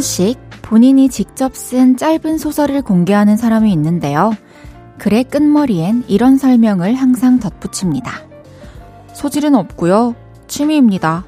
[0.00, 4.32] 한 번씩 본인이 직접 쓴 짧은 소설을 공개하는 사람이 있는데요.
[4.96, 8.10] 글의 끝머리엔 이런 설명을 항상 덧붙입니다.
[9.12, 10.14] 소질은 없고요.
[10.46, 11.26] 취미입니다.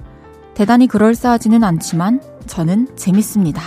[0.54, 3.62] 대단히 그럴싸하지는 않지만 저는 재밌습니다.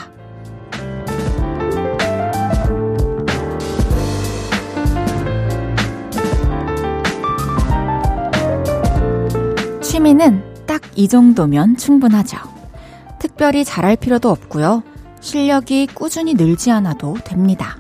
[9.82, 12.40] 취미는 딱 이 정도면 충분하죠.
[13.20, 14.82] 특별히 잘할 필요도 없고요.
[15.26, 17.80] 실력이 꾸준히 늘지 않아도 됩니다.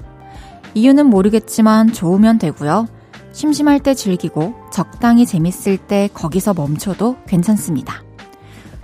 [0.74, 2.88] 이유는 모르겠지만 좋으면 되고요.
[3.34, 8.04] 심심할 때 즐기고 적당히 재밌을 때 거기서 멈춰도 괜찮습니다.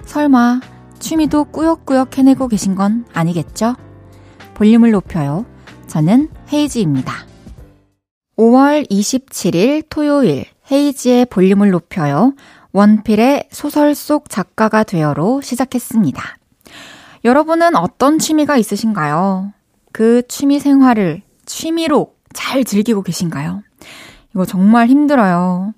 [0.05, 0.61] 설마
[0.99, 3.75] 취미도 꾸역꾸역 해내고 계신 건 아니겠죠?
[4.53, 5.45] 볼륨을 높여요.
[5.87, 7.13] 저는 헤이지입니다.
[8.37, 12.35] 5월 27일 토요일 헤이지의 볼륨을 높여요.
[12.73, 16.40] 원필의 소설 속 작가가 되어로 시작했습니다.
[17.23, 19.53] 여러분은 어떤 취미가 있으신가요?
[19.91, 23.61] 그 취미 생활을 취미로 잘 즐기고 계신가요?
[24.33, 25.73] 이거 정말 힘들어요.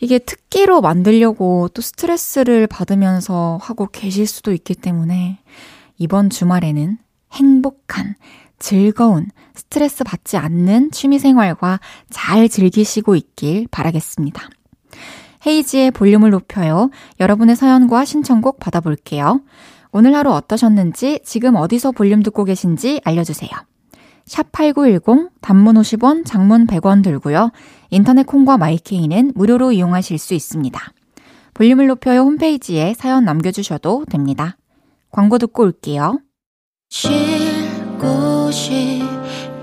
[0.00, 5.38] 이게 특기로 만들려고 또 스트레스를 받으면서 하고 계실 수도 있기 때문에
[5.96, 6.98] 이번 주말에는
[7.32, 8.14] 행복한,
[8.58, 14.48] 즐거운, 스트레스 받지 않는 취미 생활과 잘 즐기시고 있길 바라겠습니다.
[15.46, 16.90] 헤이지의 볼륨을 높여요.
[17.20, 19.40] 여러분의 사연과 신청곡 받아볼게요.
[19.92, 23.50] 오늘 하루 어떠셨는지, 지금 어디서 볼륨 듣고 계신지 알려주세요.
[24.26, 27.50] 샵8910, 단문 50원, 장문 100원 들고요.
[27.90, 30.80] 인터넷 콩과 마이케이는 무료로 이용하실 수 있습니다.
[31.54, 34.56] 볼륨을 높여요 홈페이지에 사연 남겨주셔도 됩니다.
[35.10, 36.20] 광고 듣고 올게요.
[36.90, 37.10] 쉴
[37.98, 39.02] 곳이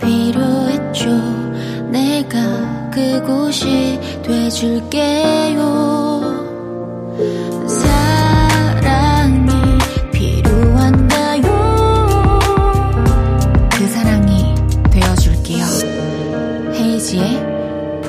[0.01, 1.09] 필요했죠.
[1.91, 5.63] 내가 그곳이 돼줄게요.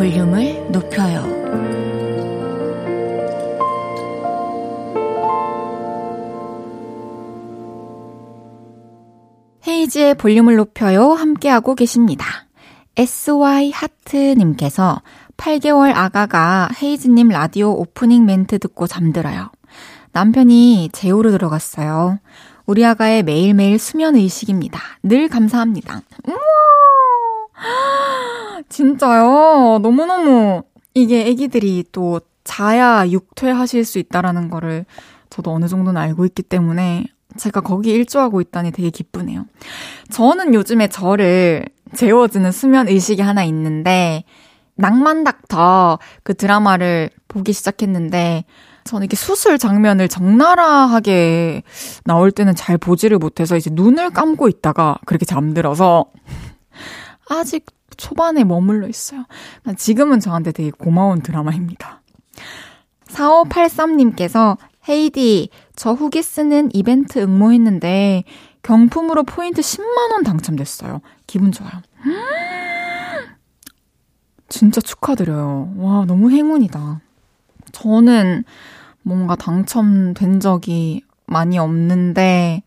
[0.04, 1.25] 볼륨을 높여요.
[9.66, 11.15] 헤이지의 볼륨을 높여요.
[11.15, 12.26] 함께하고 계십니다.
[12.97, 15.00] SY 하트님께서
[15.38, 19.50] 8개월 아가가 헤이즈님 라디오 오프닝 멘트 듣고 잠들어요.
[20.12, 22.19] 남편이 제오로 들어갔어요.
[22.66, 24.78] 우리 아가의 매일매일 수면 의식입니다.
[25.03, 26.03] 늘 감사합니다.
[26.26, 28.13] 우와!
[28.69, 29.78] 진짜요?
[29.82, 30.62] 너무너무
[30.94, 34.84] 이게 애기들이 또 자야 육퇴하실 수 있다라는 거를
[35.31, 37.06] 저도 어느 정도는 알고 있기 때문에
[37.37, 39.47] 제가 거기 일조하고 있다니 되게 기쁘네요.
[40.10, 44.25] 저는 요즘에 저를 재워주는 수면 의식이 하나 있는데,
[44.76, 48.44] 낭만 닥터 그 드라마를 보기 시작했는데,
[48.84, 51.62] 저는 이렇게 수술 장면을 적나라하게
[52.04, 56.06] 나올 때는 잘 보지를 못해서 이제 눈을 감고 있다가 그렇게 잠들어서
[57.31, 59.25] 아직 초반에 머물러 있어요.
[59.77, 62.03] 지금은 저한테 되게 고마운 드라마입니다.
[63.06, 64.56] 4583님께서
[64.88, 68.25] 헤이디, 저 후기 쓰는 이벤트 응모했는데
[68.62, 71.00] 경품으로 포인트 10만원 당첨됐어요.
[71.27, 71.72] 기분 좋아요.
[74.49, 75.75] 진짜 축하드려요.
[75.77, 77.00] 와, 너무 행운이다.
[77.72, 78.44] 저는
[79.03, 82.62] 뭔가 당첨된 적이 많이 없는데,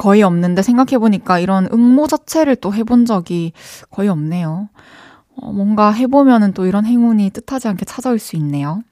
[0.00, 3.52] 거의 없는데 생각해보니까 이런 응모 자체를 또 해본 적이
[3.90, 4.70] 거의 없네요.
[5.36, 8.82] 어, 뭔가 해보면은 또 이런 행운이 뜻하지 않게 찾아올 수 있네요.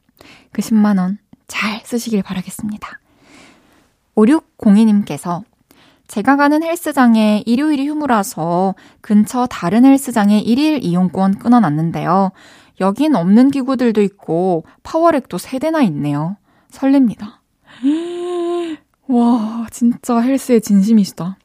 [0.53, 3.01] 그 10만원 잘 쓰시길 바라겠습니다.
[4.17, 5.45] 5602님께서
[6.09, 12.33] 제가 가는 헬스장에 일요일이 휴무라서 근처 다른 헬스장에 1일 이용권 끊어놨는데요.
[12.81, 16.37] 여긴 없는 기구들도 있고 파워렉도 3대나 있네요.
[16.71, 17.39] 설렙니다.
[19.09, 21.37] 와, 진짜 헬스에 진심이시다.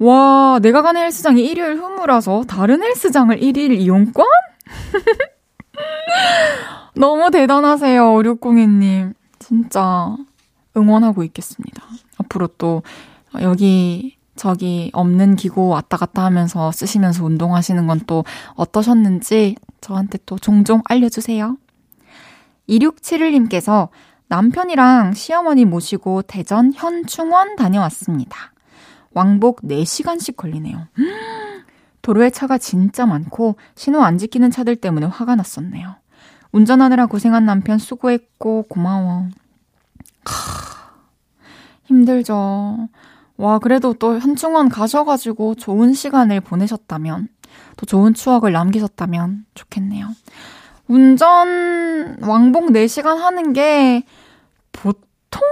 [0.00, 4.24] 와, 내가 가는 헬스장이 일요일 휴무라서 다른 헬스장을 1일 이용권?
[6.94, 9.14] 너무 대단하세요, 5602님.
[9.38, 10.16] 진짜
[10.76, 11.82] 응원하고 있겠습니다.
[12.18, 12.82] 앞으로 또
[13.40, 20.82] 여기 저기 없는 기구 왔다 갔다 하면서 쓰시면서 운동하시는 건 또 어떠셨는지 저한테 또 종종
[20.84, 21.56] 알려주세요.
[22.68, 23.88] 2671님께서
[24.28, 28.52] 남편이랑 시어머니 모시고 대전 현충원 다녀왔습니다.
[29.12, 30.86] 왕복 4시간씩 걸리네요.
[32.02, 35.96] 도로에 차가 진짜 많고 신호 안 지키는 차들 때문에 화가 났었네요.
[36.52, 39.28] 운전하느라 고생한 남편 수고했고 고마워.
[40.24, 40.90] 하,
[41.84, 42.88] 힘들죠.
[43.36, 47.28] 와, 그래도 또 현충원 가셔가지고 좋은 시간을 보내셨다면,
[47.76, 50.08] 또 좋은 추억을 남기셨다면 좋겠네요.
[50.88, 54.04] 운전 왕복 4시간 하는 게
[54.72, 55.42] 보통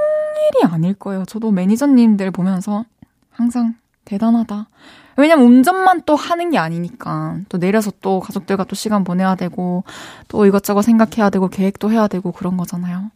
[0.50, 1.24] 일이 아닐 거예요.
[1.24, 2.84] 저도 매니저님들 보면서
[3.30, 3.74] 항상
[4.04, 4.68] 대단하다.
[5.16, 7.38] 왜냐면 운전만 또 하는 게 아니니까.
[7.48, 9.84] 또 내려서 또 가족들과 또 시간 보내야 되고,
[10.28, 13.10] 또 이것저것 생각해야 되고, 계획도 해야 되고, 그런 거잖아요.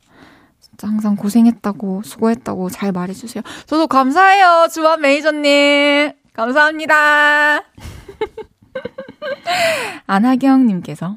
[0.61, 3.43] 진짜 항상 고생했다고, 수고했다고 잘 말해주세요.
[3.67, 6.13] 저도 감사해요, 주한 매니저님.
[6.33, 7.65] 감사합니다.
[10.07, 11.17] 안하경님께서,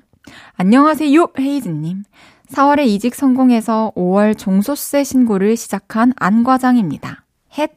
[0.55, 2.03] 안녕하세요, 헤이즈님.
[2.49, 7.23] 4월에 이직 성공해서 5월 종소세 신고를 시작한 안 과장입니다.
[7.57, 7.71] 헷!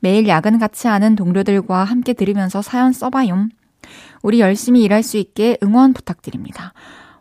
[0.00, 3.48] 매일 야근 같이 하는 동료들과 함께 들으면서 사연 써봐요.
[4.22, 6.72] 우리 열심히 일할 수 있게 응원 부탁드립니다.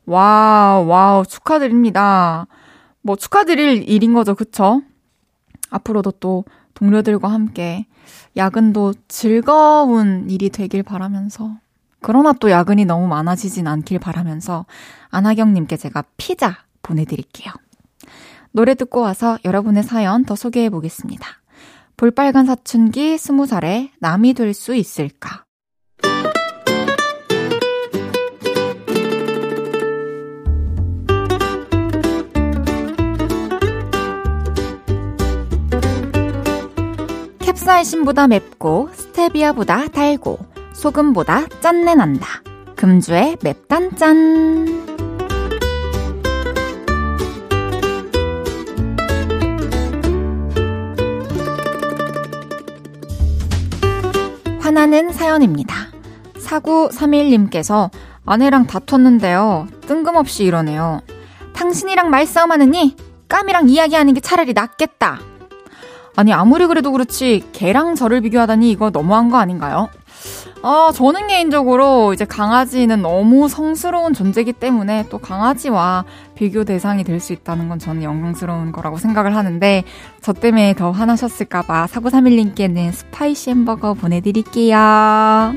[0.06, 2.48] 와우, 와우, 축하드립니다.
[3.02, 4.82] 뭐 축하드릴 일인 거죠, 그쵸?
[5.70, 6.44] 앞으로도 또
[6.74, 7.86] 동료들과 함께
[8.36, 11.58] 야근도 즐거운 일이 되길 바라면서
[12.02, 14.66] 그러나 또 야근이 너무 많아지진 않길 바라면서
[15.10, 17.54] 안하경님께 제가 피자 보내드릴게요.
[18.52, 21.26] 노래 듣고 와서 여러분의 사연 더 소개해 보겠습니다.
[21.98, 25.46] 볼빨간 사춘기 스무 살에 남이 될 수 있을까?
[37.40, 40.51] 캡사이신보다 맵고 스테비아보다 달고
[40.82, 42.42] 소금보다 짠내 난다.
[42.76, 44.88] 금주의 맵단짠.
[54.60, 55.76] 화나는 사연입니다.
[56.40, 57.92] 4931님께서
[58.26, 59.68] 아내랑 다퉜는데요.
[59.82, 61.02] 뜬금없이 이러네요.
[61.54, 62.96] 당신이랑 말싸움하느니
[63.30, 65.20] 까미랑 이야기하는 게 차라리 낫겠다.
[66.16, 69.90] 아니 아무리 그래도 그렇지 개랑 저를 비교하다니 이거 너무한 거 아닌가요?
[70.64, 76.06] 아, 저는 개인적으로 이제 강아지는 너무 성스러운 존재이기 때문에 또 강아지와
[76.36, 79.84] 비교 대상이 될 수 있다는 건 저는 영광스러운 거라고 생각을 하는데
[80.22, 85.54] 저 때문에 더 화나셨을까봐 4931님께는 spicy 햄버거 보내드릴게요.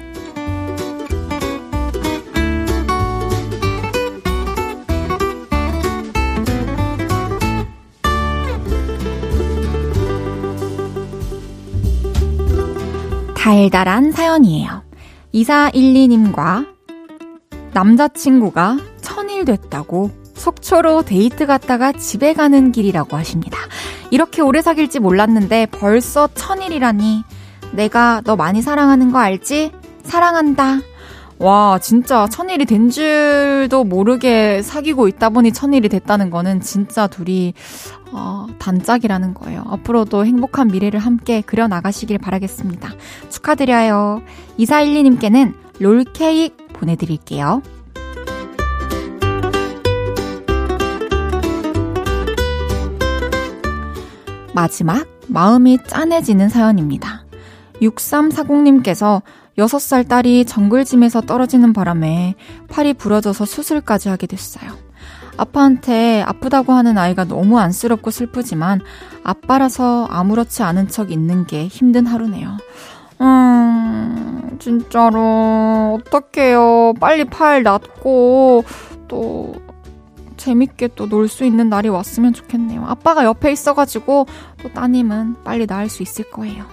[13.34, 14.83] 달달한 사연이에요.
[15.34, 16.66] 2412님과
[17.72, 23.58] 남자친구가 천일 됐다고 속초로 데이트 갔다가 집에 가는 길이라고 하십니다.
[24.10, 27.25] 이렇게 오래 사귈지 몰랐는데 벌써 천일이라니.
[27.72, 29.72] 내가 너 많이 사랑하는 거 알지?
[30.04, 30.78] 사랑한다.
[31.38, 37.54] 와, 진짜 천일이 된 줄도 모르게 사귀고 있다 보니 천일이 됐다는 거는 진짜 둘이
[38.12, 39.64] 어, 단짝이라는 거예요.
[39.66, 42.90] 앞으로도 행복한 미래를 함께 그려나가시길 바라겠습니다.
[43.31, 44.22] 축하드려요.
[44.58, 47.62] 2412님께는 롤케이크 보내드릴게요.
[54.54, 57.25] 마지막, 마음이 짠해지는 사연입니다.
[57.82, 59.22] 6340님께서
[59.58, 62.34] 6살 딸이 정글짐에서 떨어지는 바람에
[62.68, 64.72] 팔이 부러져서 수술까지 하게 됐어요.
[65.36, 68.81] 아빠한테 아프다고 하는 아이가 너무 안쓰럽고 슬프지만
[69.24, 72.56] 아빠라서 아무렇지 않은 척 있는 게 힘든 하루네요.
[73.20, 76.94] 음, 진짜로, 어떡해요.
[77.00, 78.64] 빨리 팔 낫고,
[79.08, 79.55] 또,
[80.36, 82.84] 재밌게 또 놀 수 있는 날이 왔으면 좋겠네요.
[82.86, 84.26] 아빠가 옆에 있어가지고,
[84.62, 86.64] 또 따님은 빨리 나을 수 있을 거예요.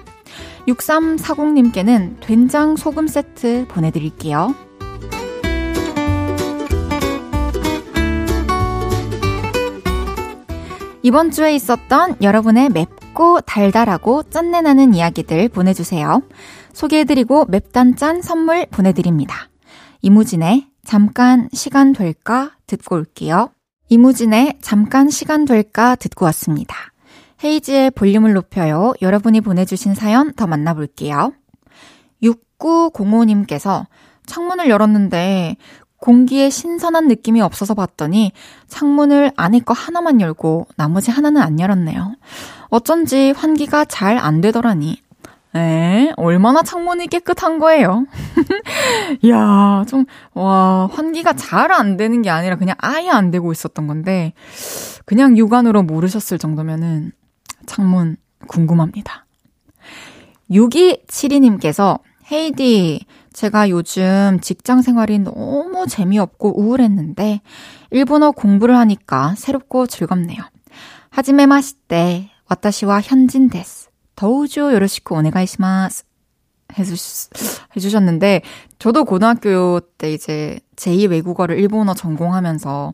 [0.68, 4.56] 6340님께는 된장 소금 세트 보내드릴게요.
[11.04, 16.22] 이번 주에 있었던 여러분의 맵고 달달하고 짠내나는 이야기들 보내주세요.
[16.74, 19.50] 소개해드리고 맵단 짠 선물 보내드립니다.
[20.02, 23.50] 이무진의 잠깐 시간 될까 듣고 올게요.
[23.90, 26.91] 이무진의 잠깐 시간 될까 듣고 왔습니다.
[27.44, 28.94] 헤이지의 볼륨을 높여요.
[29.02, 31.34] 여러분이 보내주신 사연 더 만나볼게요.
[32.24, 33.86] 6905님께서
[34.26, 35.58] 창문을 열었는데
[35.98, 38.32] 공기에 신선한 느낌이 없어서 봤더니
[38.68, 42.16] 창문을 안에 거 하나만 열고 나머지 하나는 안 열었네요.
[42.70, 45.02] 어쩐지 환기가 잘 안 되더라니.
[45.54, 46.14] 에?
[46.16, 48.06] 얼마나 창문이 깨끗한 거예요?
[49.28, 54.32] 야, 좀, 와, 환기가 잘 안 되는 게 아니라 그냥 아예 안 되고 있었던 건데,
[55.06, 57.12] 그냥 육안으로 모르셨을 정도면은
[57.66, 59.26] 창문 궁금합니다.
[60.50, 62.00] 6272님께서,
[62.32, 67.42] 헤이디, 제가 요즘 직장 생활이 너무 재미없고 우울했는데
[67.92, 70.42] 일본어 공부를 하니까 새롭고 즐겁네요.
[71.10, 73.90] 하지메 마시때 와타시와 현진 데스.
[74.16, 76.04] 더우죠 요로시코 오네가이시마스.
[77.76, 78.42] 해주셨는데
[78.80, 82.94] 저도 고등학교 때 이제 제2 외국어를 일본어 전공하면서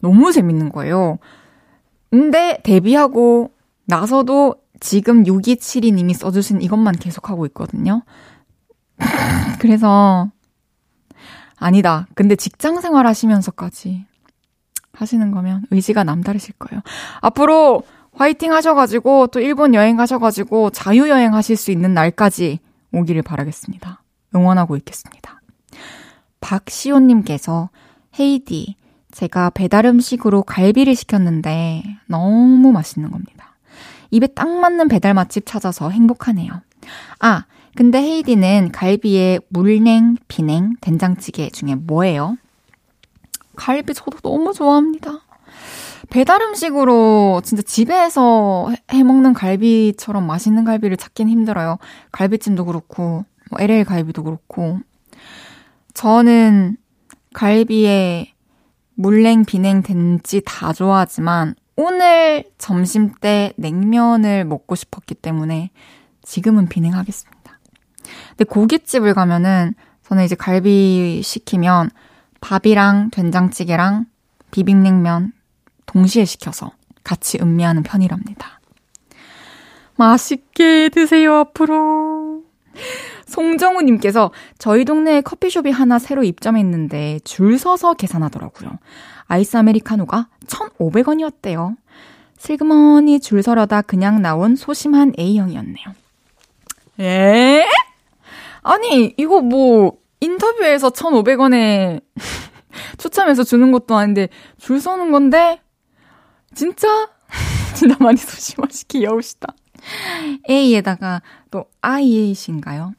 [0.00, 1.18] 너무 재밌는 거예요.
[2.10, 3.50] 근데 데뷔하고
[3.88, 8.02] 나서도 지금 6272님이 써주신 이것만 계속하고 있거든요.
[9.58, 10.30] 그래서,
[11.56, 12.06] 아니다.
[12.14, 14.04] 근데 직장 생활 하시면서까지
[14.92, 16.82] 하시는 거면 의지가 남다르실 거예요.
[17.20, 22.58] 앞으로 화이팅 하셔가지고 또 일본 여행 가셔가지고 자유여행 하실 수 있는 날까지
[22.92, 24.02] 오기를 바라겠습니다.
[24.34, 25.40] 응원하고 있겠습니다.
[26.40, 27.70] 박시호님께서
[28.18, 28.76] 헤이디,
[29.12, 33.47] 제가 배달 음식으로 갈비를 시켰는데 너무 맛있는 겁니다.
[34.10, 36.50] 입에 딱 맞는 배달 맛집 찾아서 행복하네요.
[37.20, 37.44] 아,
[37.76, 42.36] 근데 헤이디는 갈비에 물냉, 비냉, 된장찌개 중에 뭐예요?
[43.56, 45.20] 갈비 저도 너무 좋아합니다.
[46.10, 51.78] 배달 음식으로 진짜 집에서 해 먹는 갈비처럼 맛있는 갈비를 찾긴 힘들어요.
[52.12, 54.80] 갈비찜도 그렇고, 뭐 LA 갈비도 그렇고.
[55.92, 56.76] 저는
[57.34, 58.32] 갈비에
[58.94, 65.70] 물냉, 비냉, 된지 다 좋아하지만 오늘 점심 때 냉면을 먹고 싶었기 때문에
[66.22, 67.60] 지금은 비냉하겠습니다.
[68.30, 71.90] 근데 고깃집을 가면은 저는 이제 갈비 시키면
[72.40, 74.06] 밥이랑 된장찌개랑
[74.50, 75.32] 비빔냉면
[75.86, 76.72] 동시에 시켜서
[77.04, 78.60] 같이 음미하는 편이랍니다.
[79.94, 82.42] 맛있게 드세요, 앞으로.
[83.28, 88.70] 송정우님께서 저희 동네에 커피숍이 하나 새로 입점했는데 줄 서서 계산하더라고요.
[89.26, 91.76] 아이스 아메리카노가 1,500원이었대요.
[92.38, 95.86] 슬그머니 줄 서려다 그냥 나온 소심한 A형이었네요.
[97.00, 97.64] 에?
[98.62, 102.00] 아니, 이거 뭐, 인터뷰에서 1,500원에
[102.98, 105.60] 추첨해서 주는 것도 아닌데, 줄 서는 건데,
[106.54, 107.10] 진짜?
[107.74, 109.54] 진짜 많이 소심하시 귀여우시다.
[110.48, 112.94] A에다가 또 IA신가요?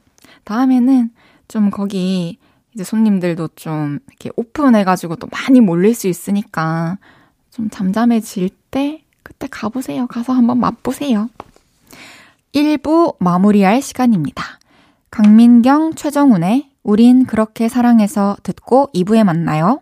[0.50, 1.12] 다음에는
[1.48, 2.40] 좀 거기
[2.74, 6.98] 이제 손님들도 좀 이렇게 오픈해가지고 또 많이 몰릴 수 있으니까
[7.52, 10.08] 좀 잠잠해질 때 그때 가보세요.
[10.08, 11.30] 가서 한번 맛보세요.
[12.56, 14.44] 1부 마무리할 시간입니다.
[15.12, 19.82] 강민경, 최정훈의 우린 그렇게 사랑해서 듣고 2부에 만나요.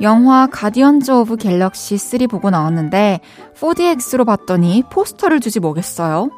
[0.00, 3.20] 영화 Guardians of Galaxy 3 보고 나왔는데
[3.54, 6.30] 4DX로 봤더니 포스터를 주지 뭐겠어요.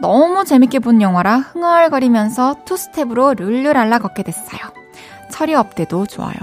[0.00, 4.60] 너무 재밌게 본 영화라 흥얼거리면서 투스텝으로 룰루랄라 걷게 됐어요.
[5.30, 6.34] 철이 없대도 좋아요.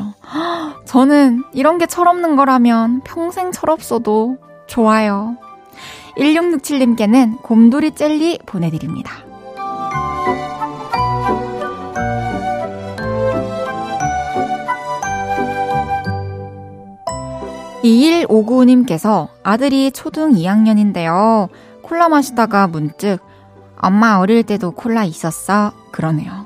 [0.86, 5.38] 저는 이런 게 철없는 거라면 평생 철없어도 좋아요.
[6.17, 9.26] 1667님께는 곰돌이 젤리 보내드립니다.
[17.88, 21.50] 2159님께서 아들이 초등 2학년인데요.
[21.82, 23.20] 콜라 마시다가 문득
[23.79, 25.72] 엄마 어릴 때도 콜라 있었어?
[25.91, 26.46] 그러네요.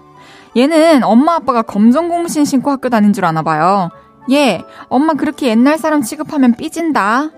[0.55, 3.89] 얘는 엄마 아빠가 검정 고무신 신고 학교 다닌 줄 아나 봐요.
[4.31, 7.29] 얘, 엄마 그렇게 옛날 사람 취급하면 삐진다.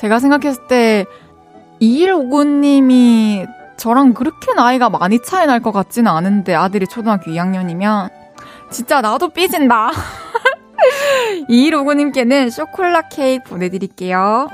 [0.00, 1.04] 제가 생각했을 때
[1.82, 3.46] 2159님이
[3.76, 8.10] 저랑 그렇게 나이가 많이 차이 날 것 같지는 않은데 아들이 초등학교 2학년이면
[8.70, 9.90] 진짜 나도 삐진다.
[11.48, 14.48] 2159님께는 쇼콜라 케이크 보내드릴게요.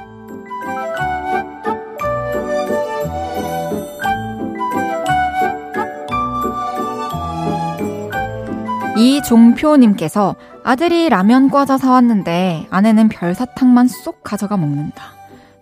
[8.97, 15.03] 이종표님께서 아들이 라면 과자 사왔는데 아내는 별 사탕만 쏙 가져가 먹는다.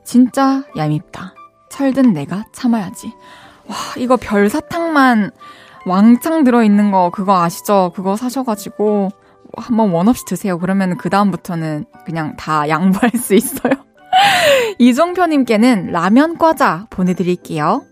[0.05, 1.35] 진짜 얄밉다.
[1.71, 3.12] 철든 내가 참아야지.
[3.69, 5.31] 와, 이거 별 사탕만
[5.87, 7.93] 왕창 들어있는 거 그거 아시죠?
[7.95, 9.11] 그거 사셔가지고
[9.57, 10.59] 한번 원 없이 드세요.
[10.59, 13.73] 그러면 그 다음부터는 그냥 다 양보할 수 있어요.
[14.78, 17.83] 이종표님께는 라면 과자 보내드릴게요.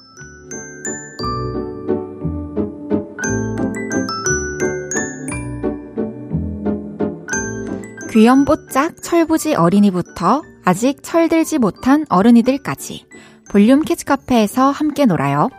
[8.10, 13.06] 귀염뽀짝 철부지 어린이부터 아직 철들지 못한 어른이들까지
[13.50, 15.50] 볼륨 kids 카페에서 함께 놀아요.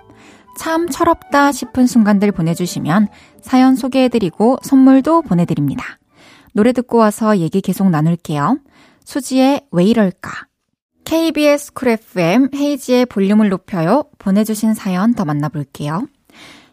[0.60, 3.08] 참 철없다 싶은 순간들 보내주시면
[3.42, 5.86] 사연 소개해드리고 선물도 보내드립니다.
[6.52, 8.60] 노래 듣고 와서 얘기 계속 나눌게요.
[9.06, 10.48] 수지의 왜 이럴까?
[11.06, 14.04] KBS Cool FM 헤이즈의 볼륨을 높여요.
[14.18, 16.06] 보내주신 사연 더 만나볼게요.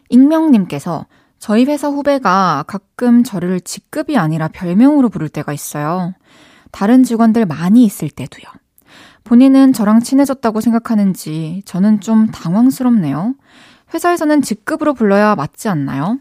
[0.09, 1.05] 익명님께서
[1.39, 6.13] 저희 회사 후배가 가끔 저를 직급이 아니라 별명으로 부를 때가 있어요.
[6.71, 8.43] 다른 직원들 많이 있을 때도요.
[9.23, 13.35] 본인은 저랑 친해졌다고 생각하는지 저는 좀 당황스럽네요.
[13.93, 16.19] 회사에서는 직급으로 불러야 맞지 않나요?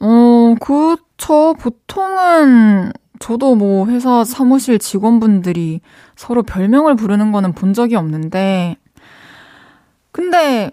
[0.00, 1.54] 어, 그쵸.
[1.58, 5.80] 보통은 저도 뭐 회사 사무실 직원분들이
[6.14, 8.76] 서로 별명을 부르는 거는 본 적이 없는데,
[10.12, 10.70] 근데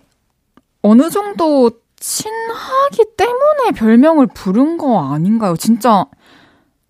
[0.81, 5.55] 어느 정도 친하기 때문에 별명을 부른 거 아닌가요?
[5.55, 6.05] 진짜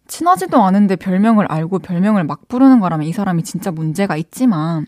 [0.08, 4.86] 친하지도 않은데 별명을 알고 별명을 막 부르는 거라면 이 사람이 진짜 문제가 있지만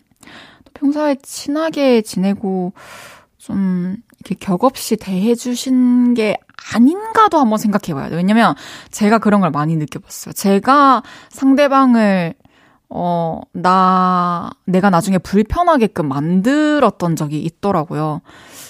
[0.78, 2.72] 평소에 친하게 지내고
[3.36, 6.36] 좀 이렇게 격없이 대해주신 게
[6.74, 8.18] 아닌가도 한번 생각해 봐야 돼요.
[8.18, 8.54] 왜냐면
[8.90, 10.32] 제가 그런 걸 많이 느껴봤어요.
[10.32, 12.34] 제가 상대방을
[12.90, 18.22] 어, 나, 내가 나중에 불편하게끔 만들었던 적이 있더라고요.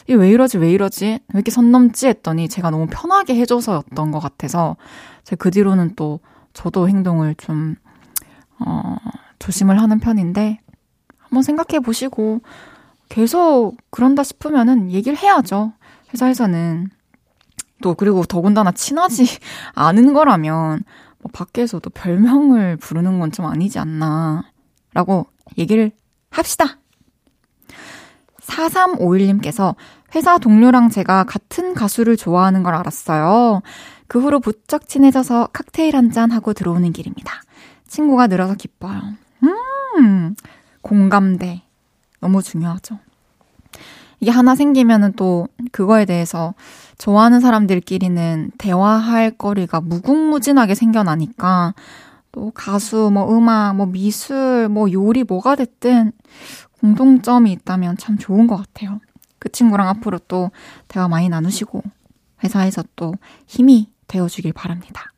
[0.05, 1.07] 이게 왜 이러지, 왜 이러지?
[1.07, 2.09] 왜 이렇게 선 넘지?
[2.09, 4.77] 했더니 제가 너무 편하게 해줘서였던 것 같아서,
[5.23, 6.19] 제가 그 뒤로는 또
[6.53, 7.77] 저도 행동을 좀,
[8.59, 8.97] 어,
[9.38, 10.59] 조심을 하는 편인데,
[11.28, 12.40] 한번 생각해 보시고,
[13.08, 15.73] 계속 그런다 싶으면은 얘기를 해야죠.
[16.12, 16.88] 회사에서는.
[17.82, 19.25] 또, 그리고 더군다나 친하지
[19.75, 20.82] 않은 거라면,
[21.20, 24.42] 뭐 밖에서도 별명을 부르는 건 좀 아니지 않나.
[24.94, 25.26] 라고
[25.59, 25.92] 얘기를
[26.31, 26.79] 합시다.
[28.42, 29.74] 4351님께서
[30.14, 33.61] 회사 동료랑 제가 같은 가수를 좋아하는 걸 알았어요.
[34.07, 37.42] 그 후로 부쩍 친해져서 칵테일 한 잔 하고 들어오는 길입니다.
[37.87, 39.03] 친구가 늘어서 기뻐요.
[39.98, 40.35] 음,
[40.83, 41.62] 공감대.
[42.21, 42.99] 너무 중요하죠.
[44.21, 46.55] 이게 하나 생기면은 또 그거에 대해서
[46.99, 51.75] 좋아하는 사람들끼리는 대화할 거리가 무궁무진하게 생겨나니까
[52.33, 56.12] 또 가수, 뭐 음악, 뭐 미술, 뭐 요리 뭐가 됐든
[56.81, 59.01] 공동점이 있다면 참 좋은 것 같아요.
[59.38, 60.51] 그 친구랑 앞으로 또
[60.88, 61.83] 대화 많이 나누시고
[62.43, 63.14] 회사에서 또
[63.47, 65.12] 힘이 되어주길 바랍니다.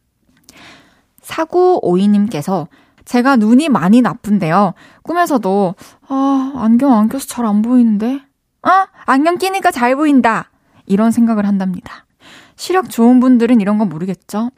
[1.22, 2.68] 사구오이님께서
[3.10, 4.74] 제가 눈이 많이 나쁜데요.
[5.02, 5.74] 꿈에서도
[6.08, 8.20] 아 안경 안 껴서 잘 안 보이는데
[8.62, 8.70] 어?
[9.04, 10.52] 안경 끼니까 잘 보인다.
[10.86, 12.06] 이런 생각을 한답니다.
[12.54, 14.52] 시력 좋은 분들은 이런 건 모르겠죠?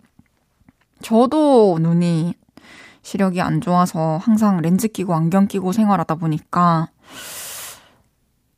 [1.01, 2.35] 저도 눈이
[3.01, 6.91] 시력이 안 좋아서 항상 렌즈 끼고 안경 끼고 생활하다 보니까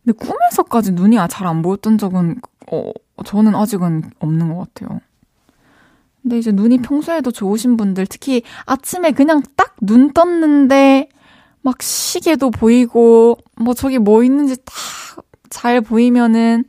[0.05, 2.41] 근데 꿈에서까지 눈이 잘 안 보였던 적은
[2.73, 2.91] 어,
[3.25, 4.99] 저는 아직은 없는 것 같아요.
[6.25, 11.09] 근데 이제 눈이 평소에도 좋으신 분들, 특히 아침에 그냥 딱 눈 떴는데
[11.61, 14.73] 막 시계도 보이고 뭐 저기 뭐 있는지 다
[15.55, 16.65] 잘 보이면은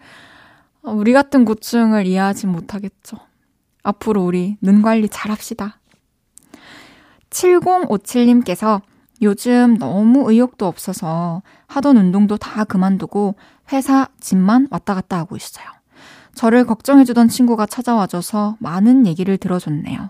[0.84, 3.18] 우리 같은 고충을 이해하지 못하겠죠.
[3.82, 5.80] 앞으로 우리 눈 관리 잘 합시다.
[7.32, 8.82] 7057님께서
[9.24, 13.34] 요즘 너무 의욕도 없어서 하던 운동도 다 그만두고
[13.72, 15.66] 회사 집만 왔다 갔다 하고 있어요.
[16.36, 20.10] 저를 걱정해주던 친구가 찾아와줘서 많은 얘기를 들어줬네요.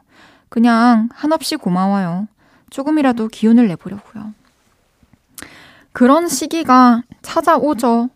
[0.49, 2.27] 그냥 한없이 고마워요.
[2.69, 4.33] 조금이라도 기운을 내보려고요.
[5.93, 8.09] 그런 시기가 찾아오죠.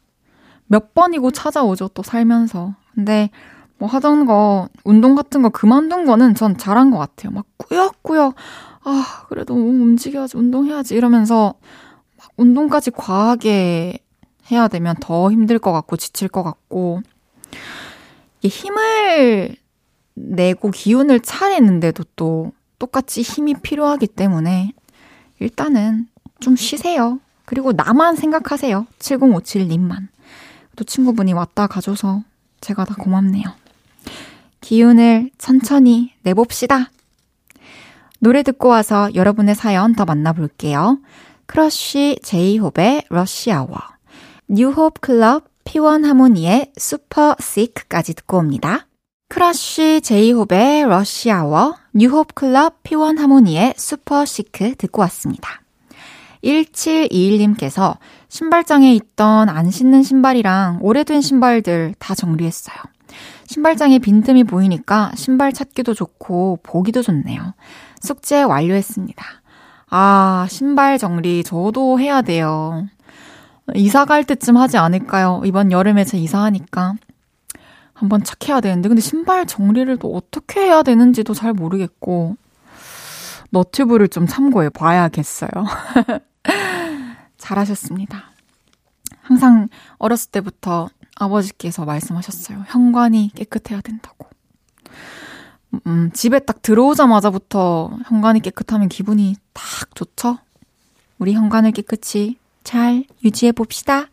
[0.68, 2.76] 몇 번이고 찾아오죠, 또 살면서.
[2.94, 3.30] 근데
[3.78, 7.32] 뭐 하던 거, 운동 같은 거 그만둔 거는 전 잘한 것 같아요.
[7.32, 8.36] 막 꾸역꾸역,
[8.84, 11.54] 아, 그래도 움직여야지, 운동해야지 이러면서
[12.18, 14.00] 막 운동까지 과하게
[14.52, 17.02] 해야 되면 더 힘들 것 같고, 지칠 것 같고.
[18.48, 19.56] 힘을
[20.14, 24.72] 내고 기운을 차리는데도 또 똑같이 힘이 필요하기 때문에
[25.40, 26.08] 일단은
[26.40, 27.20] 좀 쉬세요.
[27.46, 28.86] 그리고 나만 생각하세요.
[29.00, 30.08] 7057님만.
[30.76, 32.24] 또 친구분이 왔다 가줘서
[32.62, 33.44] 제가 다 고맙네요.
[34.62, 36.92] 기운을 천천히 내봅시다.
[38.20, 41.00] 노래 듣고 와서 여러분의 사연 더 만나볼게요.
[41.46, 43.78] 크러쉬 제이홉의 러시아워,
[44.48, 48.88] 뉴홉 클럽 P1 하모니의 슈퍼 시크까지 듣고 옵니다.
[49.30, 55.62] 크러쉬 제이홉의 러시아워, 뉴홉 클럽 P1 하모니의 슈퍼 시크 듣고 왔습니다.
[56.44, 57.98] 1721님께서
[58.30, 62.76] 신발장에 있던 안 신는 신발이랑 오래된 신발들 다 정리했어요.
[63.46, 67.54] 신발장에 빈틈이 보이니까 신발 찾기도 좋고 보기도 좋네요.
[68.02, 69.24] 숙제 완료했습니다.
[69.92, 72.88] 아, 신발 정리 저도 해야 돼요.
[73.76, 75.42] 이사 갈 때쯤 하지 않을까요?
[75.46, 76.96] 이번 여름에 제 이사하니까.
[77.94, 78.88] 한번 착해야 되는데.
[78.88, 82.38] 근데 신발 정리를 또 어떻게 해야 되는지도 잘 모르겠고.
[83.52, 85.50] 너튜브를 좀 참고해 봐야겠어요.
[87.38, 88.32] 잘하셨습니다.
[89.22, 92.64] 항상 어렸을 때부터 아버지께서 말씀하셨어요.
[92.68, 94.28] 현관이 깨끗해야 된다고.
[95.86, 100.40] 음, 집에 딱 들어오자마자부터 현관이 깨끗하면 기분이 딱 좋죠?
[101.20, 104.08] 우리 현관을 깨끗이 잘 유지해 봅시다.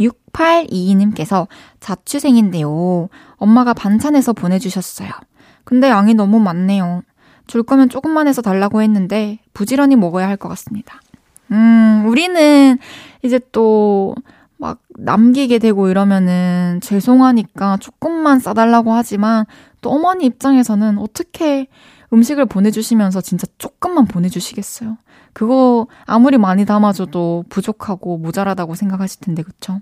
[0.00, 1.48] 6822님께서
[1.80, 3.08] 자취생인데요.
[3.36, 5.10] 엄마가 반찬해서 보내주셨어요.
[5.64, 7.02] 근데 양이 너무 많네요.
[7.46, 11.00] 줄 거면 조금만 해서 달라고 했는데 부지런히 먹어야 할 것 같습니다.
[11.50, 12.78] 음, 우리는
[13.22, 14.14] 이제 또
[14.58, 19.46] 막 남기게 되고 이러면은 죄송하니까 조금만 싸달라고 하지만
[19.80, 21.68] 또 어머니 입장에서는 어떻게
[22.12, 24.96] 음식을 보내주시면서 진짜 조금만 보내주시겠어요.
[25.32, 29.80] 그거 아무리 많이 담아줘도 부족하고 모자라다고 생각하실 텐데, 그쵸?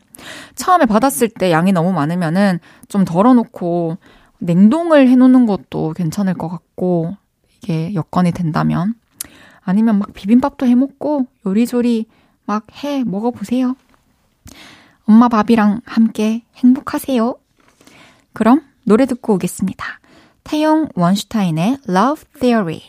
[0.55, 3.97] 처음에 받았을 때 양이 너무 많으면은 좀 덜어놓고
[4.39, 7.17] 냉동을 해놓는 것도 괜찮을 것 같고,
[7.63, 8.95] 이게 여건이 된다면.
[9.63, 12.07] 아니면 막 비빔밥도 해 먹고 요리조리
[12.45, 13.77] 막 해 먹어보세요.
[15.05, 17.35] 엄마 밥이랑 함께 행복하세요.
[18.33, 19.85] 그럼 노래 듣고 오겠습니다.
[20.45, 22.83] 태용 원슈타인의 Love Theory.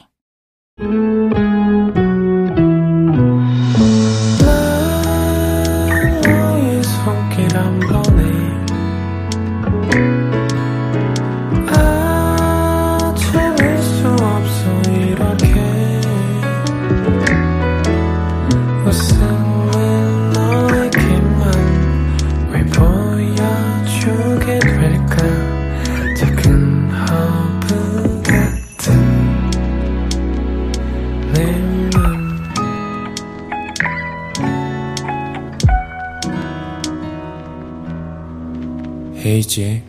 [39.48, 39.82] 헤이즈의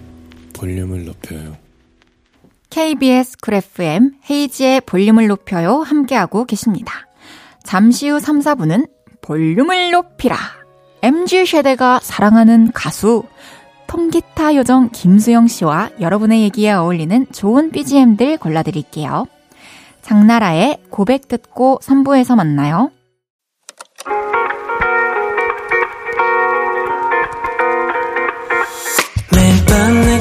[0.55, 1.57] 볼륨을 높여요.
[2.71, 7.07] KBS Cool FM 헤이즈의 볼륨을 높여요 함께하고 계십니다.
[7.65, 8.89] 잠시 후 3, 4부는
[9.21, 10.37] 볼륨을 높이라.
[11.03, 13.25] MZ 세대가 사랑하는 가수
[13.89, 19.27] 통기타 요정 김수영 씨와 여러분의 얘기에 어울리는 좋은 BGM들 골라드릴게요.
[20.03, 22.91] 장나라의 고백 듣고 3부에서 만나요.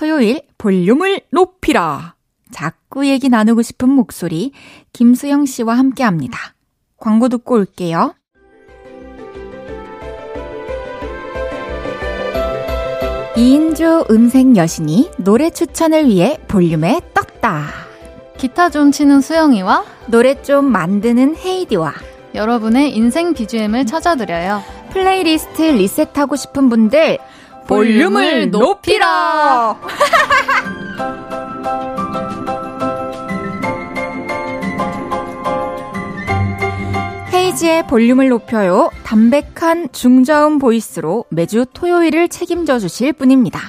[0.00, 2.14] 토요일 볼륨을 높이라.
[2.50, 4.52] 자꾸 얘기 나누고 싶은 목소리
[4.94, 6.54] 김수영 씨와 함께 합니다.
[6.96, 8.14] 광고 듣고 올게요.
[13.36, 17.66] 이인조 음색 여신이 노래 추천을 위해 볼륨에 떴다.
[18.38, 21.92] 기타 좀 치는 수영이와 노래 좀 만드는 헤이즈와
[22.34, 24.62] 여러분의 인생 BGM을 찾아드려요.
[24.92, 27.18] 플레이리스트 리셋하고 싶은 분들
[27.70, 29.78] 볼륨을 높이라!
[37.32, 38.90] 헤이지의 볼륨을 높여요.
[39.04, 43.60] 담백한 중저음 보이스로 매주 토요일을 책임져 주실 분입니다.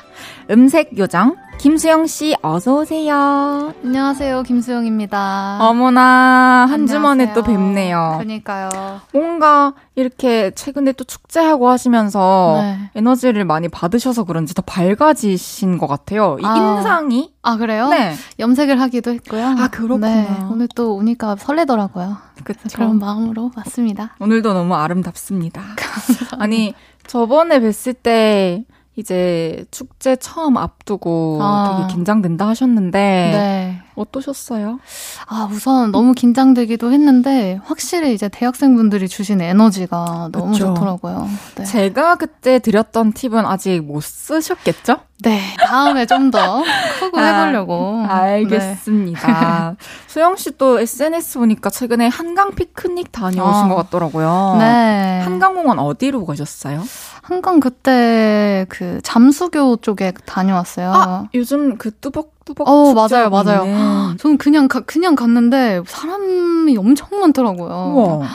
[0.49, 3.71] 음색 요정 김수영 씨 어서 오세요.
[3.83, 4.41] 안녕하세요.
[4.41, 5.59] 김수영입니다.
[5.61, 8.15] 어머나 한 주 만에 또 뵙네요.
[8.17, 8.69] 그러니까요.
[9.13, 12.89] 뭔가 이렇게 최근에 또 축제하고 하시면서 네.
[12.95, 16.37] 에너지를 많이 받으셔서 그런지 더 밝아지신 것 같아요.
[16.41, 16.55] 이 아.
[16.77, 17.89] 인상이 아 그래요?
[17.89, 18.15] 네.
[18.39, 19.45] 염색을 하기도 했고요.
[19.59, 20.07] 아 그렇구나.
[20.07, 20.27] 네.
[20.49, 22.17] 오늘 또 오니까 설레더라고요.
[22.43, 22.59] 그쵸.
[22.73, 24.15] 그런 마음으로 왔습니다.
[24.19, 25.61] 오늘도 너무 아름답습니다.
[26.39, 26.73] 아니
[27.05, 28.65] 저번에 뵀을 때
[28.97, 31.77] 이제 축제 처음 앞두고 아.
[31.79, 33.81] 되게 긴장된다 하셨는데 네.
[33.95, 34.79] 어떠셨어요?
[35.27, 40.73] 아 우선 너무 긴장되기도 했는데 확실히 이제 대학생분들이 주신 에너지가 너무 그쵸.
[40.73, 41.29] 좋더라고요.
[41.55, 41.63] 네.
[41.63, 44.97] 제가 그때 드렸던 팁은 아직 못 쓰셨겠죠?
[45.23, 46.63] 네, 다음에 좀 더
[46.99, 48.03] 크고 아, 해보려고.
[48.07, 49.75] 알겠습니다.
[49.77, 49.85] 네.
[50.07, 54.55] 수영 씨도 SNS 보니까 최근에 한강 피크닉 다녀오신 아, 것 같더라고요.
[54.59, 55.21] 네.
[55.23, 56.83] 한강공원 어디로 가셨어요?
[57.21, 60.91] 한강 그때 그 잠수교 쪽에 다녀왔어요.
[60.93, 62.67] 아, 요즘 그 뚜벅뚜벅.
[62.67, 63.63] 어, 맞아요, 맞아요.
[64.17, 67.93] 저는 그냥 가, 그냥 갔는데 사람이 엄청 많더라고요.
[67.95, 68.27] 우와.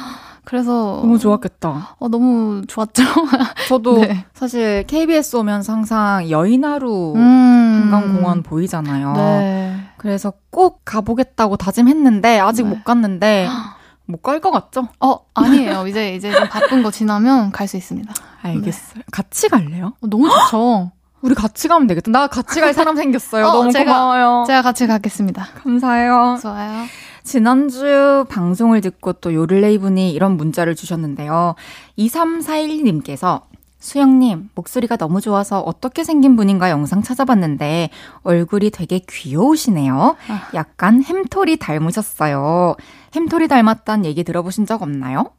[0.44, 1.96] 그래서 너무 좋았겠다.
[1.98, 3.02] 어, 너무 좋았죠.
[3.68, 4.24] 저도 네.
[4.32, 7.90] 사실 KBS 오면서 항상 여의나루 음.
[7.90, 9.12] 한강공원 보이잖아요.
[9.14, 9.76] 네.
[9.96, 12.68] 그래서 꼭 가보겠다고 다짐했는데 아직 네.
[12.70, 13.48] 못 갔는데
[14.06, 14.88] 못 갈 것 같죠?
[15.00, 15.86] 어, 아니에요.
[15.86, 18.12] 이제, 이제 좀 바쁜 거 지나면 갈 수 있습니다.
[18.42, 18.94] 알겠어요.
[18.96, 19.02] 네.
[19.12, 19.94] 같이 갈래요?
[20.00, 20.92] 어, 너무 좋죠.
[21.22, 22.10] 우리 같이 가면 되겠다.
[22.12, 23.46] 나 같이 갈 사람 생겼어요.
[23.46, 24.44] 어, 너무 제가, 고마워요.
[24.46, 25.46] 제가 같이 가겠습니다.
[25.62, 26.38] 감사해요.
[26.40, 26.84] 좋아요.
[27.24, 31.56] 지난주 방송을 듣고 또 요를레이 분이 이런 문자를 주셨는데요.
[31.98, 33.42] 2341님께서
[33.78, 37.90] 수영님, 목소리가 너무 좋아서 어떻게 생긴 분인가 영상 찾아봤는데
[38.22, 40.16] 얼굴이 되게 귀여우시네요.
[40.28, 40.48] 아.
[40.54, 42.76] 약간 햄토리 닮으셨어요.
[43.14, 45.30] 햄토리 닮았단 얘기 들어보신 적 없나요?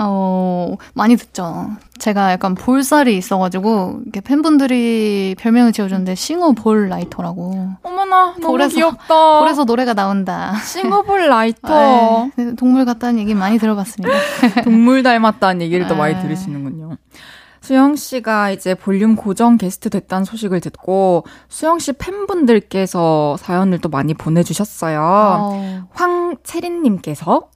[0.00, 1.70] 어, 많이 듣죠.
[1.98, 7.70] 제가 약간 볼살이 있어가지고, 이렇게 팬분들이 별명을 지어줬는데, singer 볼 writer라고.
[7.82, 9.40] 어머나, 너무 볼에서, 귀엽다.
[9.40, 10.54] 볼에서 노래가 나온다.
[10.58, 12.28] 싱어 볼 라이터.
[12.36, 14.14] 네, 동물 같다는 얘기 많이 들어봤습니다.
[14.62, 16.22] 동물 닮았다는 얘기를 또 많이 네.
[16.22, 16.96] 들으시는군요.
[17.68, 24.14] 수영 씨가 이제 볼륨 고정 게스트 됐다는 소식을 듣고 수영 씨 팬분들께서 사연을 또 많이
[24.14, 25.02] 보내주셨어요.
[25.02, 25.88] 어.
[25.90, 27.50] 황채린 님께서